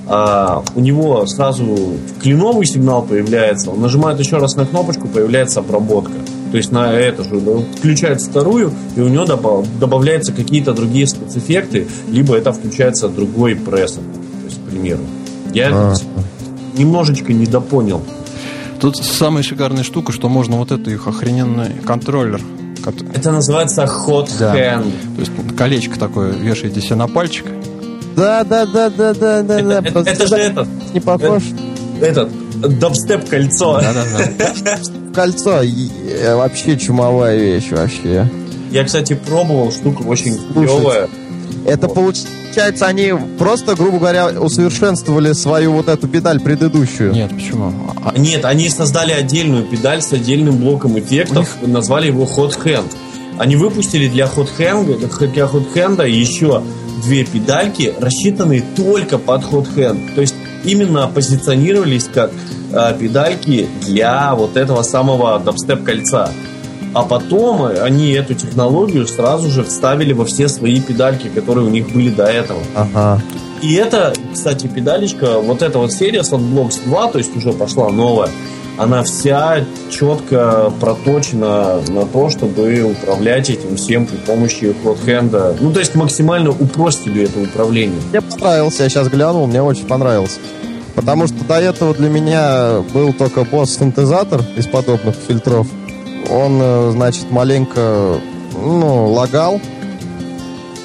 [0.08, 1.76] а у него сразу
[2.22, 6.14] кленовый сигнал появляется, он нажимает еще раз на кнопочку, появляется обработка.
[6.52, 11.08] То есть на это же ну, включает вторую, и у него добав- добавляются какие-то другие
[11.08, 14.04] спецэффекты, либо это включается другой прессор.
[14.04, 15.02] То есть, к примеру.
[15.54, 15.92] Я А.
[15.94, 16.02] это
[16.78, 18.02] немножечко недопонял.
[18.80, 22.42] Тут самая шикарная штука, что можно вот это их охрененный контроллер.
[23.16, 24.56] Это называется hot Да.
[24.56, 24.92] hand.
[25.16, 27.46] То есть колечко такое вешаете себе на пальчик.
[28.16, 29.60] Да, да, да, да, да, да, да.
[29.60, 31.44] Это, это- Просто это же да, этот, не похож
[32.02, 32.30] этот
[32.80, 33.82] дабстеп кольцо.
[35.14, 35.62] Кольцо.
[35.64, 38.30] Э, Вообще чумовая вещь вообще.
[38.72, 41.08] Я, кстати, пробовал, штука очень клевая.
[41.66, 47.14] Это получается, они просто, грубо говоря, усовершенствовали свою вот эту педаль предыдущую.
[47.14, 47.72] Нет, почему?
[48.04, 52.92] А- Нет, они создали отдельную педаль с отдельным блоком эффектов, назвали его Hot Hand.
[53.38, 54.98] Они выпустили для Hot Hand,
[55.32, 56.62] для Hot Hand еще
[57.04, 60.16] две педальки, рассчитанные только под Hot Hand.
[60.16, 62.32] То есть именно позиционировались как
[62.72, 66.32] э, педальки для вот этого самого дабстеп кольца.
[66.94, 71.70] А потом э, они эту технологию сразу же вставили во все свои педальки, которые у
[71.70, 72.62] них были до этого.
[72.74, 73.22] Ага.
[73.62, 78.30] И это, кстати, педалечка, вот эта вот серия Soundblocks 2, то есть уже пошла новая,
[78.78, 85.56] она вся четко проточена на то, чтобы управлять этим всем при помощи хлодхенда.
[85.60, 88.00] Ну, то есть максимально упростили это управление.
[88.12, 90.40] Мне понравился, я сейчас глянул, мне очень понравился.
[90.96, 95.68] Потому что до этого для меня был только босс-синтезатор из подобных фильтров.
[96.30, 98.20] Он, э, значит, маленько,
[98.54, 99.60] ну, лагал,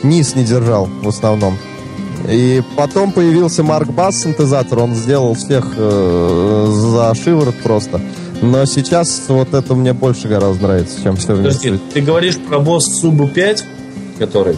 [0.03, 1.57] низ не держал в основном.
[2.31, 8.01] И потом появился Марк Бас синтезатор, он сделал всех э, за шиворот просто.
[8.40, 11.85] Но сейчас вот это мне больше гораздо нравится, чем все Подожди, вместе.
[11.93, 13.64] ты говоришь про босс Субу 5,
[14.19, 14.57] который?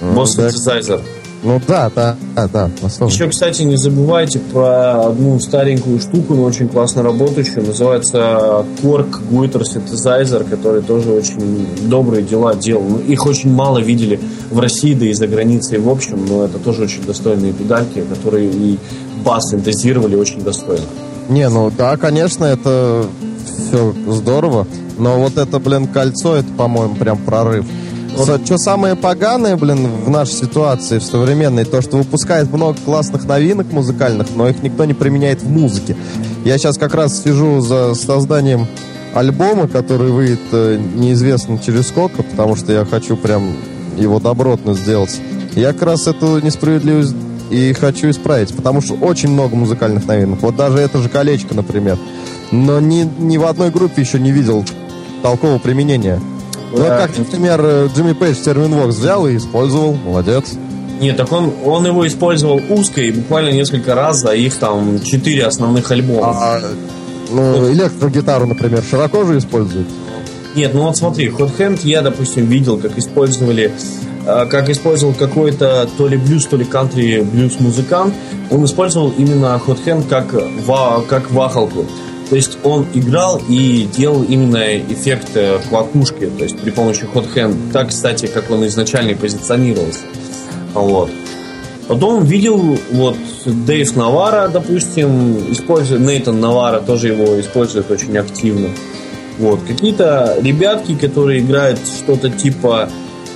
[0.00, 1.00] Босс синтезайзер.
[1.44, 2.70] Ну да, да, да, да.
[2.82, 3.12] условно.
[3.12, 7.66] Еще, кстати, не забывайте про одну старенькую штуку, но очень классно работающую.
[7.66, 12.84] Называется Korg Guitar Synthesizer, который тоже очень добрые дела делал.
[12.84, 14.18] Ну, Их очень мало видели
[14.50, 18.50] в России, да и за границей в общем, но это тоже очень достойные педальки, которые
[18.50, 18.78] и
[19.22, 20.84] бас синтезировали очень достойно.
[21.28, 23.04] Не, ну да, конечно, это
[23.44, 24.66] все здорово.
[24.98, 27.66] Но вот это, блин, кольцо, это, по-моему, прям прорыв.
[28.14, 33.72] Что самое поганое, блин, в нашей ситуации, в современной, то, что выпускает много классных новинок
[33.72, 35.96] музыкальных, но их никто не применяет в музыке.
[36.44, 38.66] Я сейчас как раз сижу за созданием
[39.14, 43.56] альбома, который выйдет э, неизвестно через сколько, потому что я хочу прям
[43.96, 45.20] его добротно сделать.
[45.54, 47.14] Я как раз эту несправедливость
[47.50, 50.40] и хочу исправить, потому что очень много музыкальных новинок.
[50.42, 51.98] Вот даже это же колечко, например.
[52.50, 54.64] Но ни, ни в одной группе еще не видел
[55.22, 56.20] толкового применения.
[56.76, 59.94] Ну, как, например, Джимми Пейдж Терминвокс взял и использовал.
[59.94, 60.54] Молодец.
[61.00, 65.44] Нет, так он, он его использовал узко и буквально несколько раз за их там четыре
[65.46, 66.30] основных альбома.
[66.30, 66.60] А,
[67.30, 69.88] ну, электрогитару, например, широко же используют?
[70.54, 73.72] Нет, ну вот смотри, Hot Hand я, допустим, видел, как использовали
[74.24, 78.14] э, как использовал какой-то то ли блюз, то ли кантри блюз музыкант,
[78.50, 80.32] он использовал именно Hot Hand как,
[80.64, 81.86] ва, как вахалку.
[82.30, 87.72] То есть он играл и делал именно эффект э, квакушки, то есть при помощи Hand.
[87.72, 90.00] Так, кстати, как он изначально позиционировался.
[90.72, 91.10] Вот.
[91.86, 98.70] Потом видел вот Дэйв Навара, допустим, использует, Нейтан Навара тоже его использует очень активно.
[99.38, 99.60] Вот.
[99.66, 102.88] Какие-то ребятки, которые играют что-то типа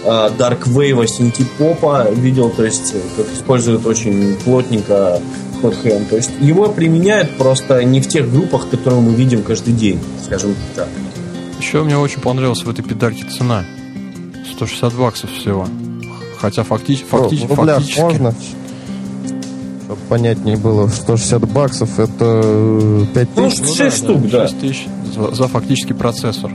[0.03, 5.21] э, Dark Wave, синтепопа, видел, то есть как используют очень плотненько
[5.63, 9.99] Hot То есть его применяют просто не в тех группах, которые мы видим каждый день,
[10.25, 10.89] скажем так.
[11.61, 13.65] Еще мне очень понравилась в этой педальке цена.
[14.53, 15.67] 160 баксов всего.
[16.41, 18.01] Хотя фактич, фактич, ну, фактически...
[18.01, 18.35] можно?
[19.85, 23.61] Чтобы понятнее было, 160 баксов это 5 ну, тысяч.
[23.61, 24.49] Ну, 6 да, штук, да.
[24.49, 26.53] 6 тысяч за, за фактически процессор.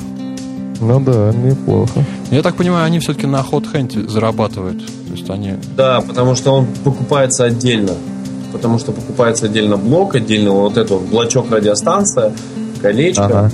[0.80, 2.04] Ну да, неплохо.
[2.32, 4.86] Я так понимаю, они все-таки на Hot Hand зарабатывают.
[4.86, 5.54] То есть они...
[5.78, 7.94] Да, потому что он покупается отдельно.
[8.54, 12.32] Потому что покупается отдельно блок, отдельно вот этот вот блочок радиостанция,
[12.82, 13.26] колечко.
[13.26, 13.52] Ага.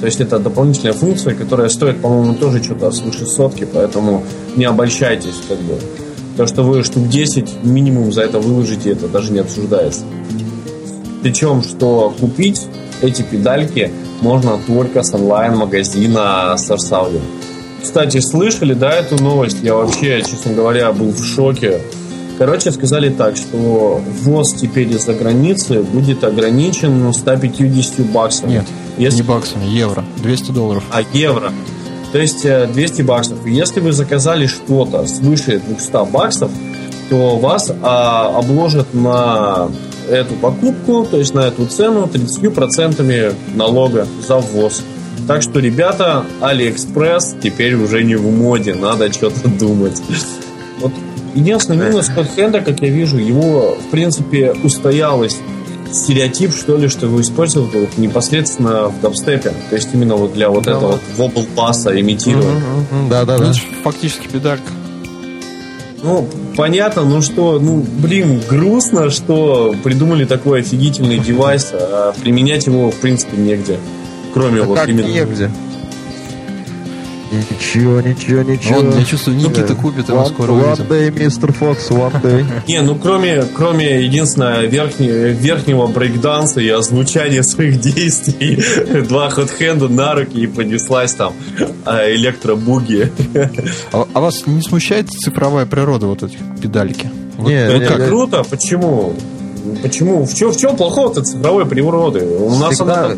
[0.00, 4.24] То есть это дополнительная функция, которая стоит, по-моему, тоже что-то свыше сотки, поэтому
[4.56, 5.78] не обольщайтесь, как бы.
[6.36, 10.02] То, что вы штук 10 минимум за это выложите, это даже не обсуждается.
[11.22, 12.66] Причем, что купить
[13.02, 13.90] эти педальки
[14.20, 17.20] можно только с онлайн-магазина Source
[17.82, 19.58] Кстати, слышали, да, эту новость?
[19.62, 21.80] Я вообще, честно говоря, был в шоке.
[22.38, 28.52] Короче, сказали так, что ввоз теперь из-за границы будет ограничен 150 баксами.
[28.52, 28.64] Нет,
[28.96, 29.18] Если...
[29.18, 30.04] не баксами, евро.
[30.22, 30.84] 200 долларов.
[30.92, 31.52] А, евро.
[32.12, 33.44] То есть 200 э, баксов.
[33.44, 36.52] Если вы заказали что-то свыше 200 баксов,
[37.10, 39.68] то вас а, обложат на
[40.08, 44.82] эту покупку, то есть на эту цену 30% налога за ввоз.
[45.26, 50.00] Так что, ребята, Алиэкспресс теперь уже не в моде, надо что-то думать.
[50.80, 50.92] Вот
[51.34, 55.38] единственный минус Hot Hand а, как я вижу, его, в принципе, устоялось
[55.92, 59.52] стереотип, что ли, что его использовал вот непосредственно в дабстепе.
[59.70, 62.62] То есть именно вот для вот да, этого вот wobble bass а имитировать.
[63.10, 63.52] Да, да, да.
[63.84, 64.70] Фактически педалька.
[66.02, 72.90] Ну, понятно, ну что, ну, блин, грустно, что придумали такой офигительный девайс, а применять его,
[72.90, 73.78] в принципе, негде.
[74.32, 75.06] Кроме а вот как именно...
[75.06, 75.50] негде?
[77.30, 78.78] Ничего, ничего, ничего.
[78.78, 82.44] Он, я чувствую, Никита купит его скоро One day, мистер Фокс, one day.
[82.68, 88.62] Не, ну кроме, кроме единственного верхнего, верхнего брейкданса и озвучания своих действий,
[89.02, 91.34] два ходхенда на руки и понеслась там
[91.84, 93.12] а, электробуги.
[93.92, 97.10] А, а вас не смущает цифровая природа вот этих педальки?
[97.36, 99.14] Вот, не, это не, круто, почему?
[99.82, 100.24] Почему?
[100.24, 102.20] В чем, в чем плохого-то цифровой природы?
[102.24, 103.06] У нас Всегда...
[103.06, 103.16] она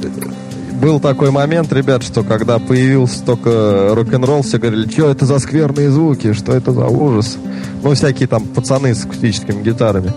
[0.81, 5.91] был такой момент, ребят, что когда появился только рок-н-ролл, все говорили, что это за скверные
[5.91, 7.37] звуки, что это за ужас.
[7.83, 10.13] Ну, всякие там пацаны с акустическими гитарами.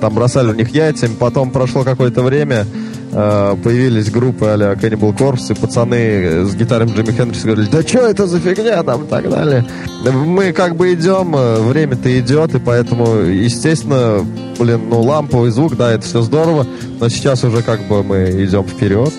[0.00, 2.66] Там бросали в них яйцами, потом прошло какое-то время,
[3.12, 7.98] э, появились группы а-ля Cannibal Corpse, и пацаны с гитарами Джимми Хендрикса говорили, да что
[7.98, 9.66] это за фигня там и так далее.
[10.04, 14.26] Мы как бы идем, э, время-то идет, и поэтому, естественно,
[14.58, 16.66] блин, ну ламповый звук, да, это все здорово,
[16.98, 19.12] но сейчас уже как бы мы идем вперед.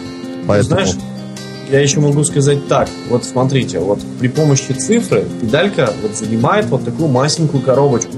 [0.47, 0.81] Поэтому...
[0.81, 0.95] Знаешь,
[1.69, 2.89] я еще могу сказать так.
[3.09, 8.11] Вот смотрите, вот при помощи цифры педалька вот занимает вот такую масенькую коробочку.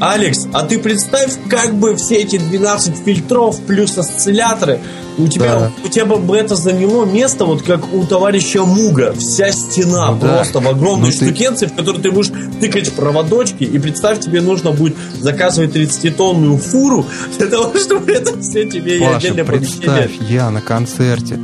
[0.00, 4.80] Алекс, а ты представь, как бы все эти 12 фильтров плюс осцилляторы,
[5.16, 5.72] у тебя, да.
[5.84, 9.14] у тебя бы это заняло место, вот как у товарища Муга.
[9.16, 10.60] Вся стена ну, просто да.
[10.60, 11.72] в огромной ну, штукенции, ты...
[11.72, 17.06] в которой ты будешь тыкать проводочки, и представь, тебе нужно будет заказывать 30-тонную фуру
[17.38, 21.38] для того, чтобы это все тебе Паша, отдельно представь, я на концерте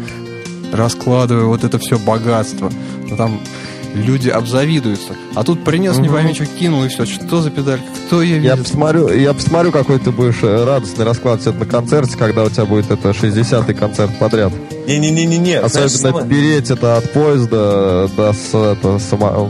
[0.72, 2.70] раскладываю вот это все богатство.
[3.08, 3.40] Ну, там
[3.94, 5.14] люди обзавидуются.
[5.34, 6.02] А тут принес, угу.
[6.02, 7.06] не пойми, что кинул, и все.
[7.06, 7.84] Что за педалька?
[8.06, 8.50] Кто ее видит?
[8.50, 12.64] Я посмотрю, я посмотрю, какой ты будешь э, радостный расклад на концерте, когда у тебя
[12.64, 14.52] будет это 60-й концерт подряд.
[14.86, 15.60] Не-не-не-не.
[15.60, 18.34] Особенно Знаешь, береть это от поезда до
[18.72, 19.48] это, сама...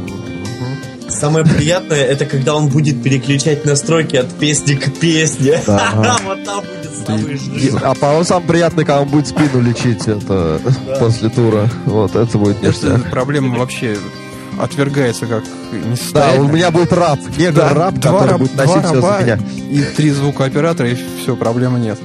[1.09, 5.61] Самое приятное, это когда он будет переключать настройки от песни к песне.
[5.67, 7.79] Вот там будет самый жизнь.
[7.83, 10.61] А по-моему, самое приятное, когда он будет спину лечить это
[10.99, 11.69] после тура.
[11.85, 13.11] Вот, это будет ништяк.
[13.11, 13.97] Проблема вообще
[14.63, 15.43] отвергается как
[16.13, 19.39] Да, у меня будет раб, негр-раб, да, который раб, будет носить все за меня.
[19.71, 21.99] И три звукооператора, и все, проблемы нет.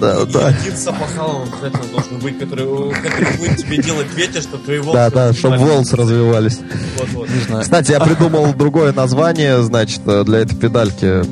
[0.00, 0.46] Да, и да.
[0.48, 4.94] один с опахалом обязательно должен быть, который, который будет тебе делать ветер, чтобы твои волосы...
[4.96, 6.60] Да, да, чтобы волосы развивались.
[6.98, 7.28] Вот, вот.
[7.28, 7.62] Не знаю.
[7.62, 11.22] Кстати, я придумал другое название, значит, для этой педальки.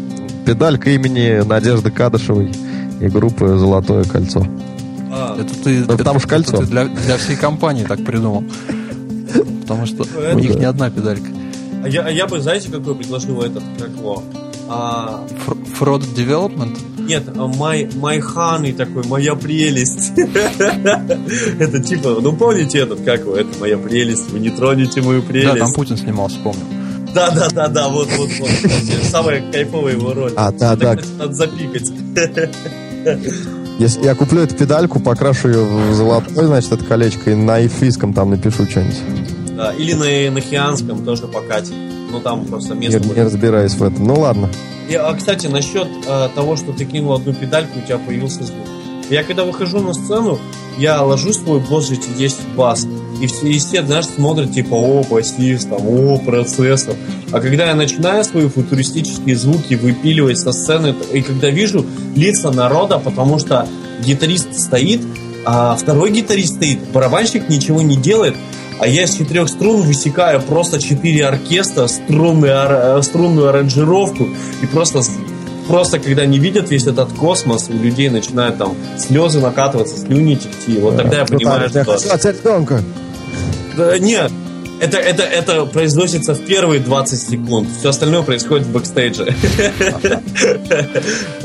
[0.44, 2.52] Педалька имени Надежды Кадышевой
[3.00, 4.44] и группы «Золотое кольцо».
[5.12, 6.56] А, Это ты, Да это- потому что это кольцо.
[6.58, 8.44] ты для, для всей компании так придумал.
[9.66, 11.28] Потому что Это у них не одна педалька.
[11.82, 14.22] а я, а я бы, знаете, какой предложил этот, как его?
[14.68, 15.24] А,
[15.78, 16.76] Fraud Development?
[17.06, 20.12] нет, my, my honey такой, моя прелесть.
[20.16, 25.26] Это типа, ну помните этот, как его, это моя прелесть, вы не тронете мою Да,
[25.26, 25.74] там прелесть.
[25.74, 26.62] Путин снимался, помню.
[27.14, 28.50] Да, да, да, да, вот, вот, вот.
[29.10, 30.32] Самая кайфовая его роль.
[30.36, 30.96] А, да, Это, да.
[30.96, 31.92] кстати, Надо запикать.
[33.78, 38.12] Если я куплю эту педальку, покрашу ее в золотой, значит, это колечко, и на эйфийском
[38.12, 38.96] там напишу что-нибудь.
[39.56, 41.72] Да, или на, на хианском тоже покатит.
[42.10, 43.18] Ну там просто Не, место не будет.
[43.24, 44.04] разбираюсь в этом.
[44.04, 44.50] Ну ладно.
[44.88, 48.66] И, а, кстати, насчет а, того, что ты кинул одну педальку, у тебя появился звук.
[49.10, 50.38] Я когда выхожу на сцену,
[50.78, 52.86] я ложу свой босс GT10 бас,
[53.20, 56.94] и все, и все, знаешь, смотрят, типа, о, басист, там, о, процессор.
[57.32, 62.98] А когда я начинаю свои футуристические звуки выпиливать со сцены, и когда вижу лица народа,
[62.98, 63.66] потому что
[64.04, 65.00] гитарист стоит,
[65.44, 68.34] а второй гитарист стоит, барабанщик ничего не делает,
[68.78, 74.28] а я из четырех струн высекаю просто четыре оркестра, струнную, ар- э, струнную аранжировку,
[74.62, 75.00] и просто,
[75.68, 80.78] просто когда они видят весь этот космос, у людей начинают там слезы накатываться, слюни текти.
[80.78, 82.12] Вот тогда я понимаю, Я что...
[82.14, 82.82] от ребенка.
[83.76, 84.30] Да, нет,
[84.80, 87.68] это, это, это произносится в первые 20 секунд.
[87.78, 89.34] Все остальное происходит в бэкстейдже.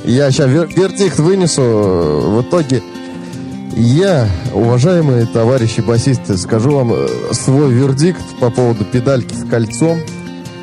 [0.06, 1.62] Я сейчас вердикт вынесу.
[1.62, 2.82] В итоге
[3.76, 10.00] я, уважаемые товарищи басисты, скажу вам э, свой вердикт по поводу педальки с кольцом.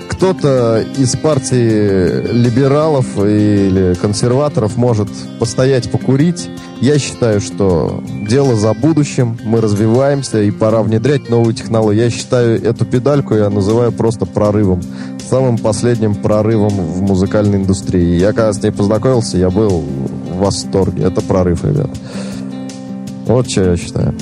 [0.09, 6.51] Кто-то из партии либералов или консерваторов может постоять, покурить.
[6.81, 12.01] Я считаю, что дело за будущим, мы развиваемся и пора внедрять новые технологии.
[12.01, 14.83] Я считаю эту педальку, я называю просто прорывом.
[15.31, 18.18] Самым последним прорывом в музыкальной индустрии.
[18.18, 21.05] Я когда с ней познакомился, я был в восторге.
[21.05, 21.90] Это прорыв, ребят.
[23.29, 24.14] Вот что я считаю.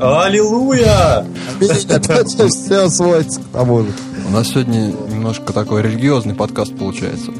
[0.00, 1.24] Аллилуйя!
[1.60, 3.88] Опять все сводится к тому же.
[4.28, 7.30] У нас сегодня немножко такой религиозный подкаст получается.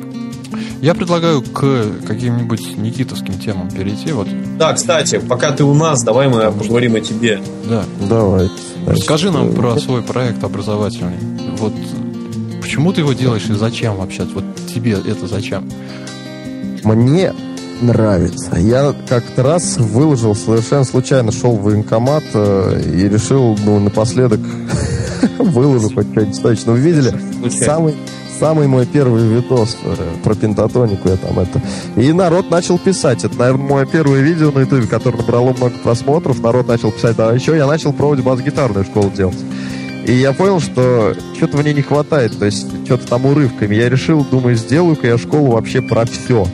[0.81, 4.13] Я предлагаю к каким-нибудь никитовским темам перейти.
[4.13, 7.41] Вот, Да, кстати, пока ты у нас, давай мы поговорим о тебе.
[7.69, 7.85] да.
[8.09, 8.49] Давай.
[8.87, 11.19] Расскажи нам про свой проект образовательный.
[11.59, 11.73] Вот
[12.61, 14.25] почему ты его делаешь и зачем вообще?
[14.35, 15.69] Вот тебе это зачем?
[16.85, 17.33] Мне
[17.81, 18.57] нравится.
[18.57, 24.41] Я как-то раз выложил, совершенно случайно шел в военкомат э, и решил, ну, напоследок
[25.39, 26.73] выложу хоть что-нибудь точно.
[26.73, 27.15] Вы видели?
[27.51, 27.95] Самый,
[28.39, 31.61] самый мой первый видос э, про пентатонику я там это.
[31.97, 33.25] И народ начал писать.
[33.25, 36.41] Это, наверное, мое первое видео на ютубе, которое набрало много просмотров.
[36.41, 37.17] Народ начал писать.
[37.19, 39.39] А еще я начал пробовать бас-гитарную школу делать.
[40.07, 43.75] И я понял, что что-то мне не хватает, то есть что-то там урывками.
[43.75, 46.47] Я решил, думаю, сделаю-ка я школу вообще про все.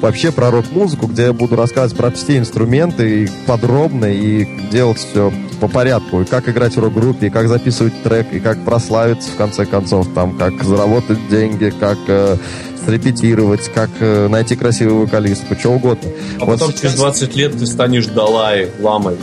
[0.00, 5.32] Вообще про рок-музыку, где я буду рассказывать про все инструменты и подробно, и делать все
[5.60, 6.20] по порядку.
[6.20, 10.06] И как играть в рок-группе, и как записывать трек, и как прославиться, в конце концов,
[10.14, 12.36] там, как заработать деньги, как э,
[12.84, 16.10] срепетировать, как э, найти красивую вокалистку, что угодно.
[16.40, 19.16] А Вот потом сейчас- через 20 лет ты станешь Далай, ламой.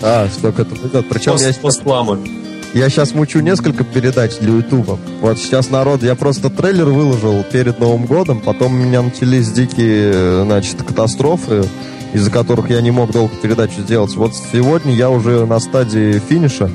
[0.00, 1.08] А, что к этому идет.
[1.08, 1.52] Причем я.
[2.74, 4.98] Я сейчас мучу несколько передач для Ютуба.
[5.20, 10.10] Вот сейчас народ, я просто трейлер выложил перед Новым годом, потом у меня начались дикие,
[10.14, 11.64] э, значит, катастрофы,
[12.14, 14.14] из-за которых я не мог долго передачу сделать.
[14.16, 16.70] Вот сегодня я уже на стадии финиша.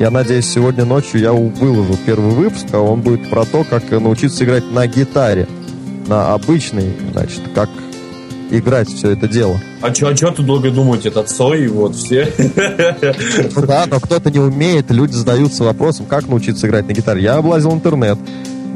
[0.00, 4.44] Я надеюсь, сегодня ночью я выложу первый выпуск, а он будет про то, как научиться
[4.44, 5.46] играть на гитаре.
[6.06, 7.68] На обычной, значит, как
[8.58, 9.60] играть все это дело.
[9.80, 12.28] А чё, а чё ты долго думать, этот Цой, вот все?
[13.54, 17.22] Ну да, но кто-то не умеет, люди задаются вопросом, как научиться играть на гитаре.
[17.22, 18.18] Я облазил интернет.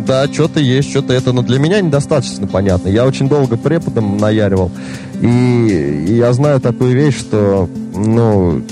[0.07, 2.89] Да, что-то есть, что-то это, но для меня недостаточно понятно.
[2.89, 4.71] Я очень долго преподом наяривал.
[5.21, 8.63] И, и я знаю такую вещь, что, ну,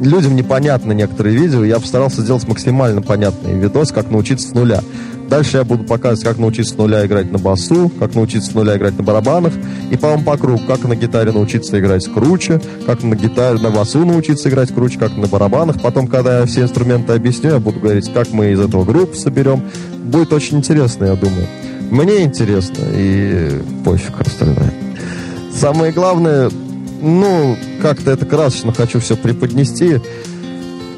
[0.00, 1.64] людям непонятны некоторые видео.
[1.64, 4.82] Я постарался сделать максимально понятный видос, как научиться с нуля.
[5.28, 8.76] Дальше я буду показывать, как научиться с нуля играть на басу, как научиться с нуля
[8.76, 9.52] играть на барабанах,
[9.90, 14.04] и по по кругу, как на гитаре научиться играть круче, как на гитаре, на басу
[14.04, 15.80] научиться играть круче, как на барабанах.
[15.80, 19.62] Потом, когда я все инструменты объясню, я буду говорить, как мы из этого группу соберем.
[20.04, 21.46] Будет очень интересно, я думаю.
[21.90, 24.72] Мне интересно, и пофиг остальное.
[25.54, 26.50] Самое главное,
[27.02, 30.00] ну, как-то это красочно хочу все преподнести.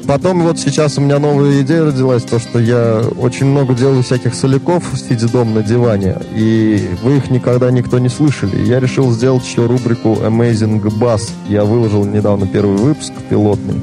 [0.07, 4.35] Потом вот сейчас у меня новая идея родилась, то, что я очень много делаю всяких
[4.35, 8.63] соляков, сидя дома на диване, и вы их никогда никто не слышали.
[8.67, 11.31] Я решил сделать еще рубрику Amazing Bass.
[11.49, 13.81] Я выложил недавно первый выпуск, пилотный.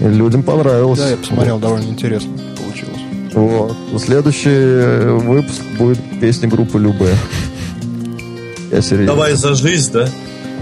[0.00, 1.00] И людям понравилось.
[1.00, 3.00] Да, я посмотрел, довольно интересно получилось.
[3.32, 3.76] Вот.
[4.00, 7.12] Следующий выпуск будет песни группы Любе.
[8.70, 9.06] Я серьезно.
[9.06, 10.08] Давай за жизнь, да?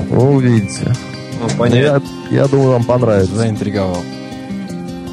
[0.08, 0.94] Ну, увидите.
[1.40, 2.02] Ну, понятно.
[2.30, 3.34] Я, я думаю, вам понравится.
[3.34, 3.98] Заинтриговал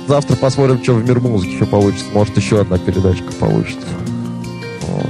[0.10, 2.06] завтра посмотрим, что в мир музыки еще получится.
[2.14, 3.88] Может, еще одна передачка получится.
[4.82, 5.10] Вот.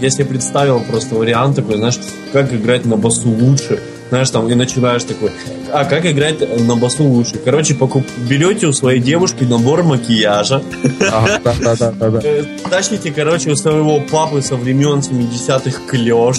[0.00, 1.98] Я себе представил просто вариант такой, знаешь,
[2.32, 3.80] как играть на басу лучше.
[4.10, 5.32] Знаешь, там и начинаешь такой,
[5.72, 7.38] а как играть на басу лучше?
[7.44, 8.04] Короче, покуп...
[8.18, 10.62] берете у своей девушки набор макияжа.
[12.22, 16.36] Э, тащите, короче, у своего папы со времен 70-х клеш.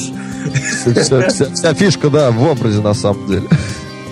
[1.54, 3.48] Вся фишка, да, в образе на самом деле.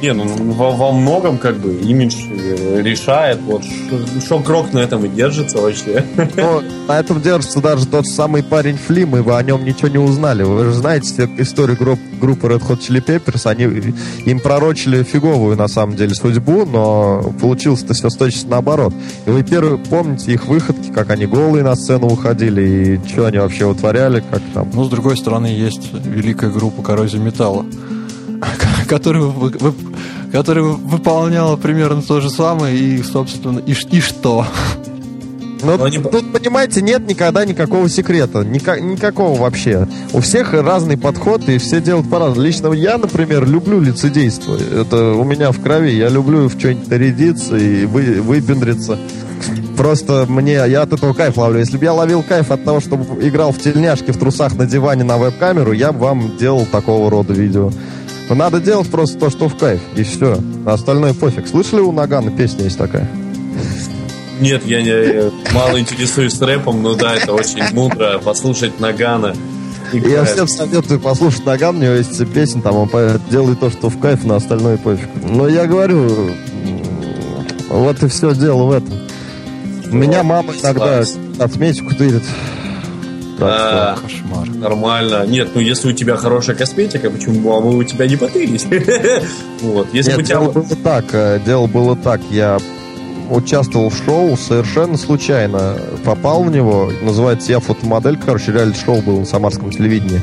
[0.02, 3.40] Не, ну во, во многом как бы имидж э, решает.
[3.42, 3.64] Вот
[4.24, 6.06] что крок на этом и держится вообще.
[6.36, 9.98] Ну, на этом держится даже тот самый парень Флим, и вы о нем ничего не
[9.98, 10.44] узнали.
[10.44, 13.94] Вы же знаете историю групп, группы Red Hot Chili Peppers, они
[14.26, 18.94] им пророчили фиговую на самом деле судьбу, но получилось-то все точно наоборот.
[19.26, 23.38] И вы первые помните их выходки, как они голые на сцену уходили, и что они
[23.38, 24.70] вообще вытворяли, как там.
[24.74, 27.66] Ну, с другой стороны, есть великая группа коррозия металла
[28.86, 29.24] который,
[30.32, 34.46] который выполняла примерно то же самое, и, собственно, и, и что?
[35.64, 35.98] Ну, они...
[35.98, 38.40] тут, понимаете, нет никогда никакого секрета.
[38.40, 39.88] Ника- никакого вообще.
[40.14, 42.46] У всех разный подход, и все делают по-разному.
[42.46, 44.56] Лично я, например, люблю лицедейство.
[44.56, 45.92] Это у меня в крови.
[45.92, 49.00] Я люблю в что-нибудь нарядиться и вы, выпендриться.
[49.78, 51.60] Просто мне, я от этого кайф ловлю.
[51.60, 55.04] Если бы я ловил кайф от того, чтобы играл в тельняшки в трусах на диване
[55.04, 57.72] на веб-камеру, я бы вам делал такого рода видео.
[58.30, 60.38] Но надо делать просто то, что в кайф, и все.
[60.66, 61.48] А остальное пофиг.
[61.48, 63.08] Слышали у Нагана песня есть такая?
[64.40, 69.36] Нет, я, не, мало интересуюсь рэпом, но да, это очень мудро послушать Нагана.
[69.94, 72.90] Я всем советую послушать Наган, у него есть песня, там он
[73.30, 75.08] делает то, что в кайф, на остальное пофиг.
[75.24, 76.32] Но я говорю,
[77.70, 78.94] вот и все дело в этом.
[79.92, 81.04] Меня мама иногда
[81.40, 82.24] отметку тырит.
[83.38, 84.50] Так а, что кошмар.
[84.50, 85.26] Нормально.
[85.28, 88.66] Нет, ну если у тебя хорошая косметика, почему бы мы у тебя не потырить?
[89.62, 92.58] вот, если Нет, бы дело было так, э, дело было так, я
[93.30, 95.78] участвовал в шоу совершенно случайно.
[96.04, 100.22] Попал в него, называется «Я фотомодель», короче, реалити-шоу было на самарском телевидении.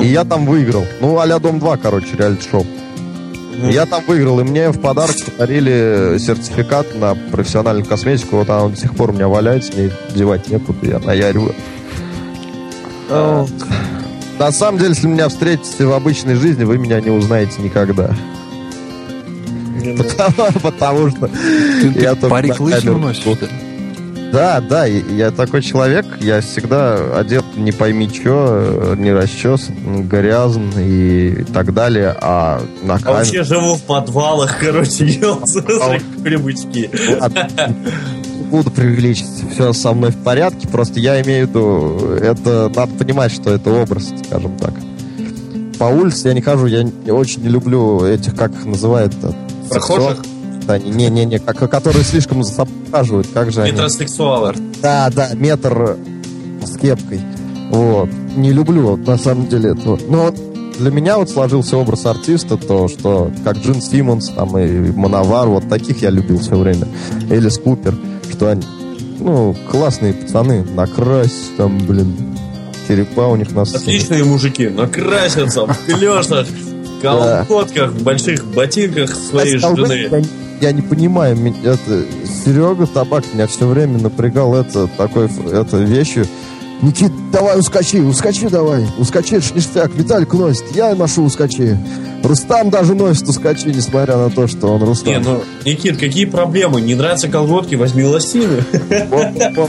[0.00, 0.84] И я там выиграл.
[1.00, 2.64] Ну, а-ля «Дом-2», короче, реалити-шоу.
[3.70, 8.36] Я там выиграл, и мне в подарок подарили сертификат на профессиональную косметику.
[8.36, 11.54] Вот она до сих пор у меня валяется, мне девать некуда, я наяриваю.
[14.38, 18.14] На самом деле, если меня встретите в обычной жизни, вы меня не узнаете никогда.
[19.96, 23.24] Потому, потому что ты, я ты парик лысину носишь,
[24.32, 31.44] Да, да, я такой человек, я всегда одет не пойми что, не расчес, грязн и
[31.52, 33.08] так далее, а на камере...
[33.08, 35.42] А вообще живу в подвалах, короче, ел
[36.22, 36.90] хлебучки
[38.48, 39.28] буду преувеличить.
[39.52, 40.66] Все со мной в порядке.
[40.68, 44.74] Просто я имею в виду, это надо понимать, что это образ, скажем так.
[45.78, 46.84] По улице я не хожу, я
[47.14, 49.14] очень не люблю этих, как их называют
[49.70, 50.24] Прохожих?
[50.66, 53.28] Да, не-не-не, которые слишком захаживают.
[53.32, 54.50] Как же Метросексуалы.
[54.50, 54.72] Они?
[54.82, 55.96] Да, да, метр
[56.64, 57.20] с кепкой.
[57.70, 58.10] Вот.
[58.36, 59.98] Не люблю, на самом деле, этого.
[60.08, 60.34] Но
[60.78, 65.68] для меня вот сложился образ артиста, то, что как Джин Симмонс, там и Мановар, вот
[65.68, 66.86] таких я любил все время.
[67.30, 67.94] Элис Купер
[68.30, 68.62] что они,
[69.18, 72.14] ну, классные пацаны, накрась там, блин,
[72.86, 73.82] черепа у них на сцене.
[73.82, 76.46] Отличные мужики, накрасятся в клешах,
[77.02, 80.08] колготках, в больших ботинках своей жены.
[80.60, 82.04] Я, я не понимаю, это
[82.44, 86.26] Серега Табак меня все время напрягал это такой это вещью.
[86.80, 88.86] Никит, давай ускочи, ускочи давай.
[88.98, 89.92] Ускочи, это ништяк.
[89.94, 91.76] Виталик носит, я ношу ускочи.
[92.22, 95.12] Рустам даже носит ускочи, несмотря на то, что он Рустам.
[95.12, 96.80] Не, ну, Никит, какие проблемы?
[96.80, 98.64] Не нравятся колготки, возьми лосины.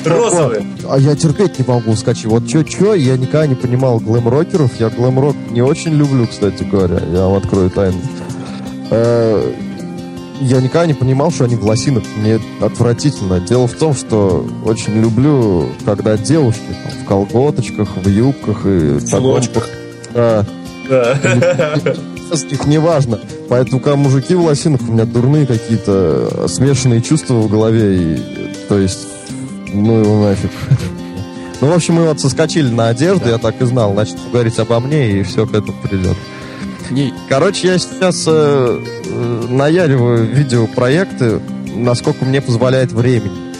[0.05, 0.65] Розовые.
[0.87, 2.27] А я терпеть не могу ускочи.
[2.27, 4.71] Вот чё-чё, я никогда не понимал глэм-рокеров.
[4.79, 6.99] Я глэм-рок не очень люблю, кстати говоря.
[7.11, 7.99] Я вам открою тайну.
[10.39, 12.03] Э, я никогда не понимал, что они в лосинах.
[12.17, 13.39] Мне отвратительно.
[13.39, 19.09] Дело в том, что очень люблю, когда девушки там, в колготочках, в юбках и в
[19.09, 19.67] чулочках.
[20.13, 20.45] Да.
[22.49, 23.19] Их не важно.
[23.47, 27.97] Поэтому, когда мужики в лосинах, у меня дурные какие-то смешанные чувства в голове.
[27.97, 28.21] И,
[28.67, 29.07] то есть,
[29.73, 30.51] ну его нафиг.
[31.61, 33.91] Ну, в общем, мы вот соскочили на одежду, я так и знал.
[33.91, 36.15] Значит, говорить обо мне, и все к этому придет.
[37.27, 38.31] Короче, я сейчас э,
[39.05, 41.39] э, наяриваю видеопроекты.
[41.75, 43.53] насколько мне позволяет времени.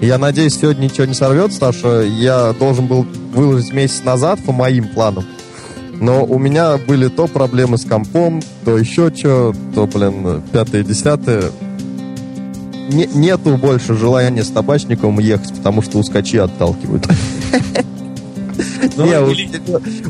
[0.00, 4.52] Я надеюсь, сегодня ничего не сорвется, потому что я должен был выложить месяц назад по
[4.52, 5.24] моим планам.
[6.00, 11.44] Но у меня были то проблемы с компом, то еще что, то, блин, пятое, десятое.
[12.90, 17.06] Не, нету больше желания с табачником ехать, потому что ускачи отталкивают.
[18.96, 19.20] Ну, не,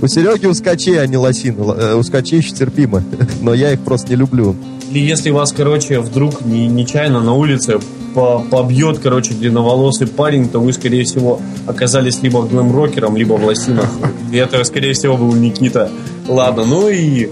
[0.02, 1.62] у, Сереги ускачи, а не лосины.
[1.76, 3.02] Э, ускачи еще терпимо,
[3.40, 4.54] но я их просто не люблю.
[4.90, 7.80] И если вас, короче, вдруг не, нечаянно на улице
[8.14, 13.90] побьет, короче, длинноволосый парень, то вы, скорее всего, оказались либо глэм-рокером, либо в лосинах.
[14.32, 15.90] И это, скорее всего, был Никита.
[16.28, 17.28] Ладно, ну и...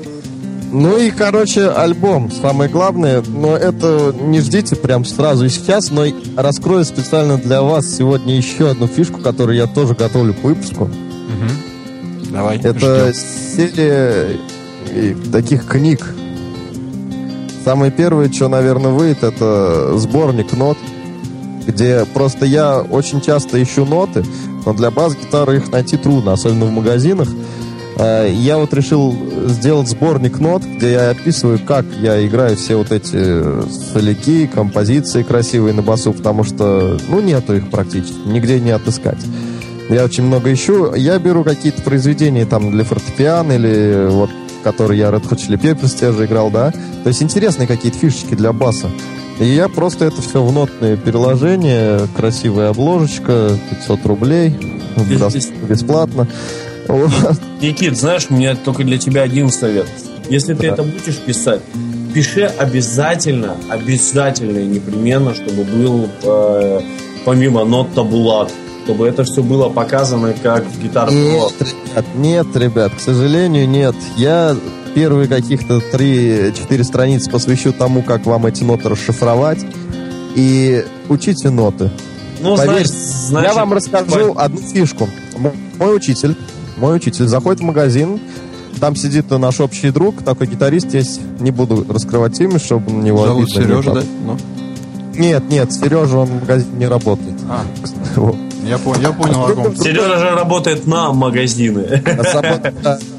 [0.73, 2.31] Ну и, короче, альбом.
[2.33, 7.95] Самое главное, но это не ждите прям сразу и сейчас, но раскрою специально для вас
[7.95, 10.91] сегодня еще одну фишку, которую я тоже готовлю к выпуску.
[11.33, 12.33] Угу.
[12.33, 12.59] Давай.
[12.59, 13.15] Это ждем.
[13.57, 14.39] серия
[15.33, 16.15] таких книг,
[17.65, 20.77] Самое первое, что, наверное, выйдет, это сборник нот,
[21.65, 24.25] где просто я очень часто ищу ноты,
[24.67, 27.29] но для бас-гитары их найти трудно, особенно в магазинах.
[27.99, 29.15] Э, я вот решил
[29.47, 33.63] сделать сборник нот, где я описываю, как я играю все вот эти
[33.93, 39.21] соляки, композиции красивые на басу, потому что, ну, нету их практически, нигде не отыскать.
[39.89, 40.95] Я очень много ищу.
[40.95, 44.31] Я беру какие-то произведения там для фортепиано или вот
[44.63, 46.71] который я Red Hot Chili Peppers те же играл, да.
[47.03, 48.89] То есть интересные какие-то фишечки для баса.
[49.41, 54.55] И я просто это все в нотные переложения, красивая обложечка, 500 рублей,
[55.69, 56.29] бесплатно.
[57.61, 59.87] Никит, знаешь, у меня только для тебя один совет.
[60.29, 61.61] Если ты это будешь писать,
[62.15, 66.81] пиши обязательно, обязательно и непременно, чтобы был э,
[67.25, 68.53] помимо нот табулат
[68.85, 73.95] чтобы это все было показано как в гитар Нет, ребят, нет, ребят, к сожалению, нет.
[74.17, 74.57] Я
[74.95, 79.65] первые каких-то 3-4 страницы посвящу тому, как вам эти ноты расшифровать.
[80.35, 81.91] И учите ноты.
[82.41, 82.89] Ну, Поверьте, знаешь,
[83.29, 85.09] значит, я вам расскажу одну фишку.
[85.79, 86.37] Мой учитель,
[86.79, 88.19] мой учитель заходит в магазин,
[88.81, 93.27] там сидит наш общий друг, такой гитарист есть, не буду раскрывать имя, чтобы на него
[93.27, 94.03] Зовут Сережа, да?
[94.25, 94.39] Ну?
[95.15, 97.35] Нет, нет, Сережа, он в магазине не работает.
[97.49, 97.61] А.
[97.81, 97.92] Вот.
[98.73, 102.03] Я, понял, я понял, о ком Сережа же работает на магазины.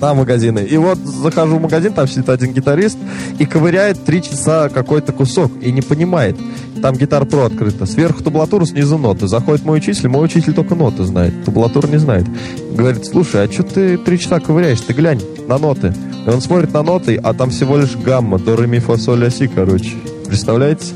[0.01, 0.59] На магазины.
[0.59, 2.97] И вот захожу в магазин, там сидит один гитарист
[3.37, 6.37] и ковыряет три часа какой-то кусок и не понимает.
[6.81, 7.85] Там гитар про открыта.
[7.85, 9.27] Сверху табулатура, снизу ноты.
[9.27, 11.45] Заходит мой учитель, мой учитель только ноты знает.
[11.45, 12.25] Табулатура не знает.
[12.71, 14.81] Говорит, слушай, а что ты три часа ковыряешь?
[14.81, 15.93] Ты глянь на ноты.
[16.25, 19.19] И он смотрит на ноты, а там всего лишь гамма, до, ре, ми, фа, соль,
[19.19, 19.93] ля, си, короче.
[20.25, 20.87] Представляете?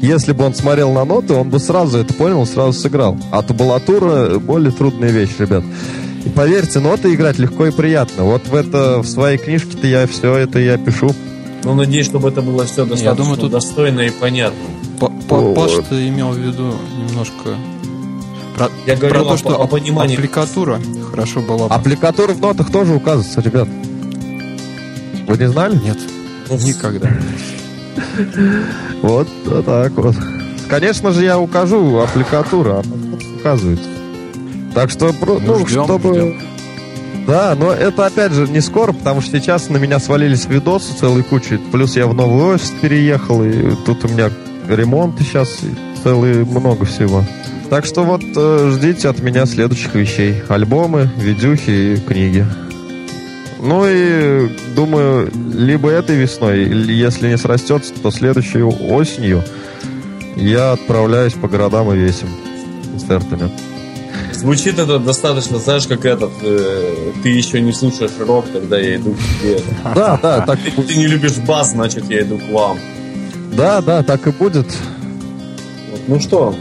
[0.00, 3.18] Если бы он смотрел на ноты, он бы сразу это понял, сразу сыграл.
[3.30, 5.62] А табулатура более трудная вещь, ребят.
[6.24, 8.24] И поверьте, ноты играть легко и приятно.
[8.24, 11.14] Вот в это в своей книжке-то я все это я пишу.
[11.64, 14.58] Ну, надеюсь, чтобы это было все достаточно я думаю, тут достойно и понятно.
[15.28, 17.56] Паш, ты имел в виду немножко
[18.56, 20.16] про, я про то, что о, понимании.
[20.16, 20.80] аппликатура
[21.10, 21.74] хорошо была бы.
[21.74, 23.68] Аппликатура в нотах тоже указывается, ребят.
[25.26, 25.76] Вы не знали?
[25.82, 25.98] Нет,
[26.48, 27.10] ну, никогда.
[29.02, 29.28] Вот
[29.64, 30.16] так вот.
[30.68, 32.82] Конечно же, я укажу аппликатуру, а
[33.38, 33.80] указывает.
[34.74, 36.14] Так что, ну, ну ждем, чтобы...
[36.14, 36.40] Ждем.
[37.26, 41.22] Да, но это опять же не скоро, потому что сейчас на меня свалились видосы целой
[41.22, 41.58] кучей.
[41.58, 44.30] Плюс я в новый офис переехал, и тут у меня
[44.68, 45.58] ремонт сейчас,
[46.02, 47.24] целый много всего.
[47.68, 50.42] Так что вот э, ждите от меня следующих вещей.
[50.48, 52.44] Альбомы, видюхи и книги.
[53.62, 59.44] Ну и думаю, либо этой весной, если не срастется, то следующей осенью
[60.36, 62.28] я отправляюсь по городам и весим
[62.90, 63.50] концертами.
[64.32, 69.14] Звучит это достаточно, знаешь, как этот, э, ты еще не слушаешь рок, тогда я иду
[69.14, 69.60] к тебе.
[69.94, 72.78] Да, да, так ты, ты не любишь бас, значит я иду к вам.
[73.52, 74.66] Да, да, так и будет.
[76.06, 76.54] Ну что,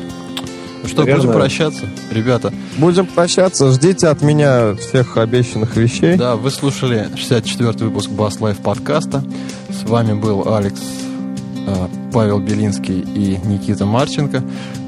[0.89, 1.21] что, Наверное...
[1.21, 2.53] будем прощаться, ребята?
[2.77, 3.71] Будем прощаться.
[3.71, 6.17] Ждите от меня всех обещанных вещей.
[6.17, 9.23] Да, вы слушали 64-й выпуск Bass Life подкаста.
[9.69, 10.81] С вами был Алекс,
[11.67, 14.43] э, Павел Белинский и Никита Марченко.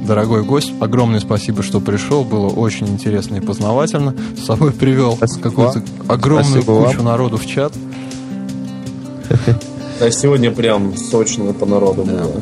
[0.06, 2.24] Дорогой гость, огромное спасибо, что пришел.
[2.24, 4.16] Было очень интересно и познавательно.
[4.36, 7.06] С собой привел какую-то огромную спасибо кучу вам.
[7.06, 7.74] народу в чат.
[10.00, 12.24] Да, сегодня прям сочно по народу да.
[12.24, 12.42] было.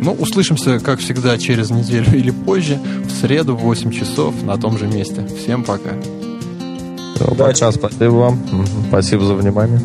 [0.00, 4.78] Ну, услышимся, как всегда, через неделю или позже, в среду в 8 часов на том
[4.78, 5.26] же месте.
[5.26, 5.90] Всем пока.
[7.20, 7.64] Удачи.
[7.72, 8.38] Спасибо вам.
[8.88, 9.80] Спасибо за внимание.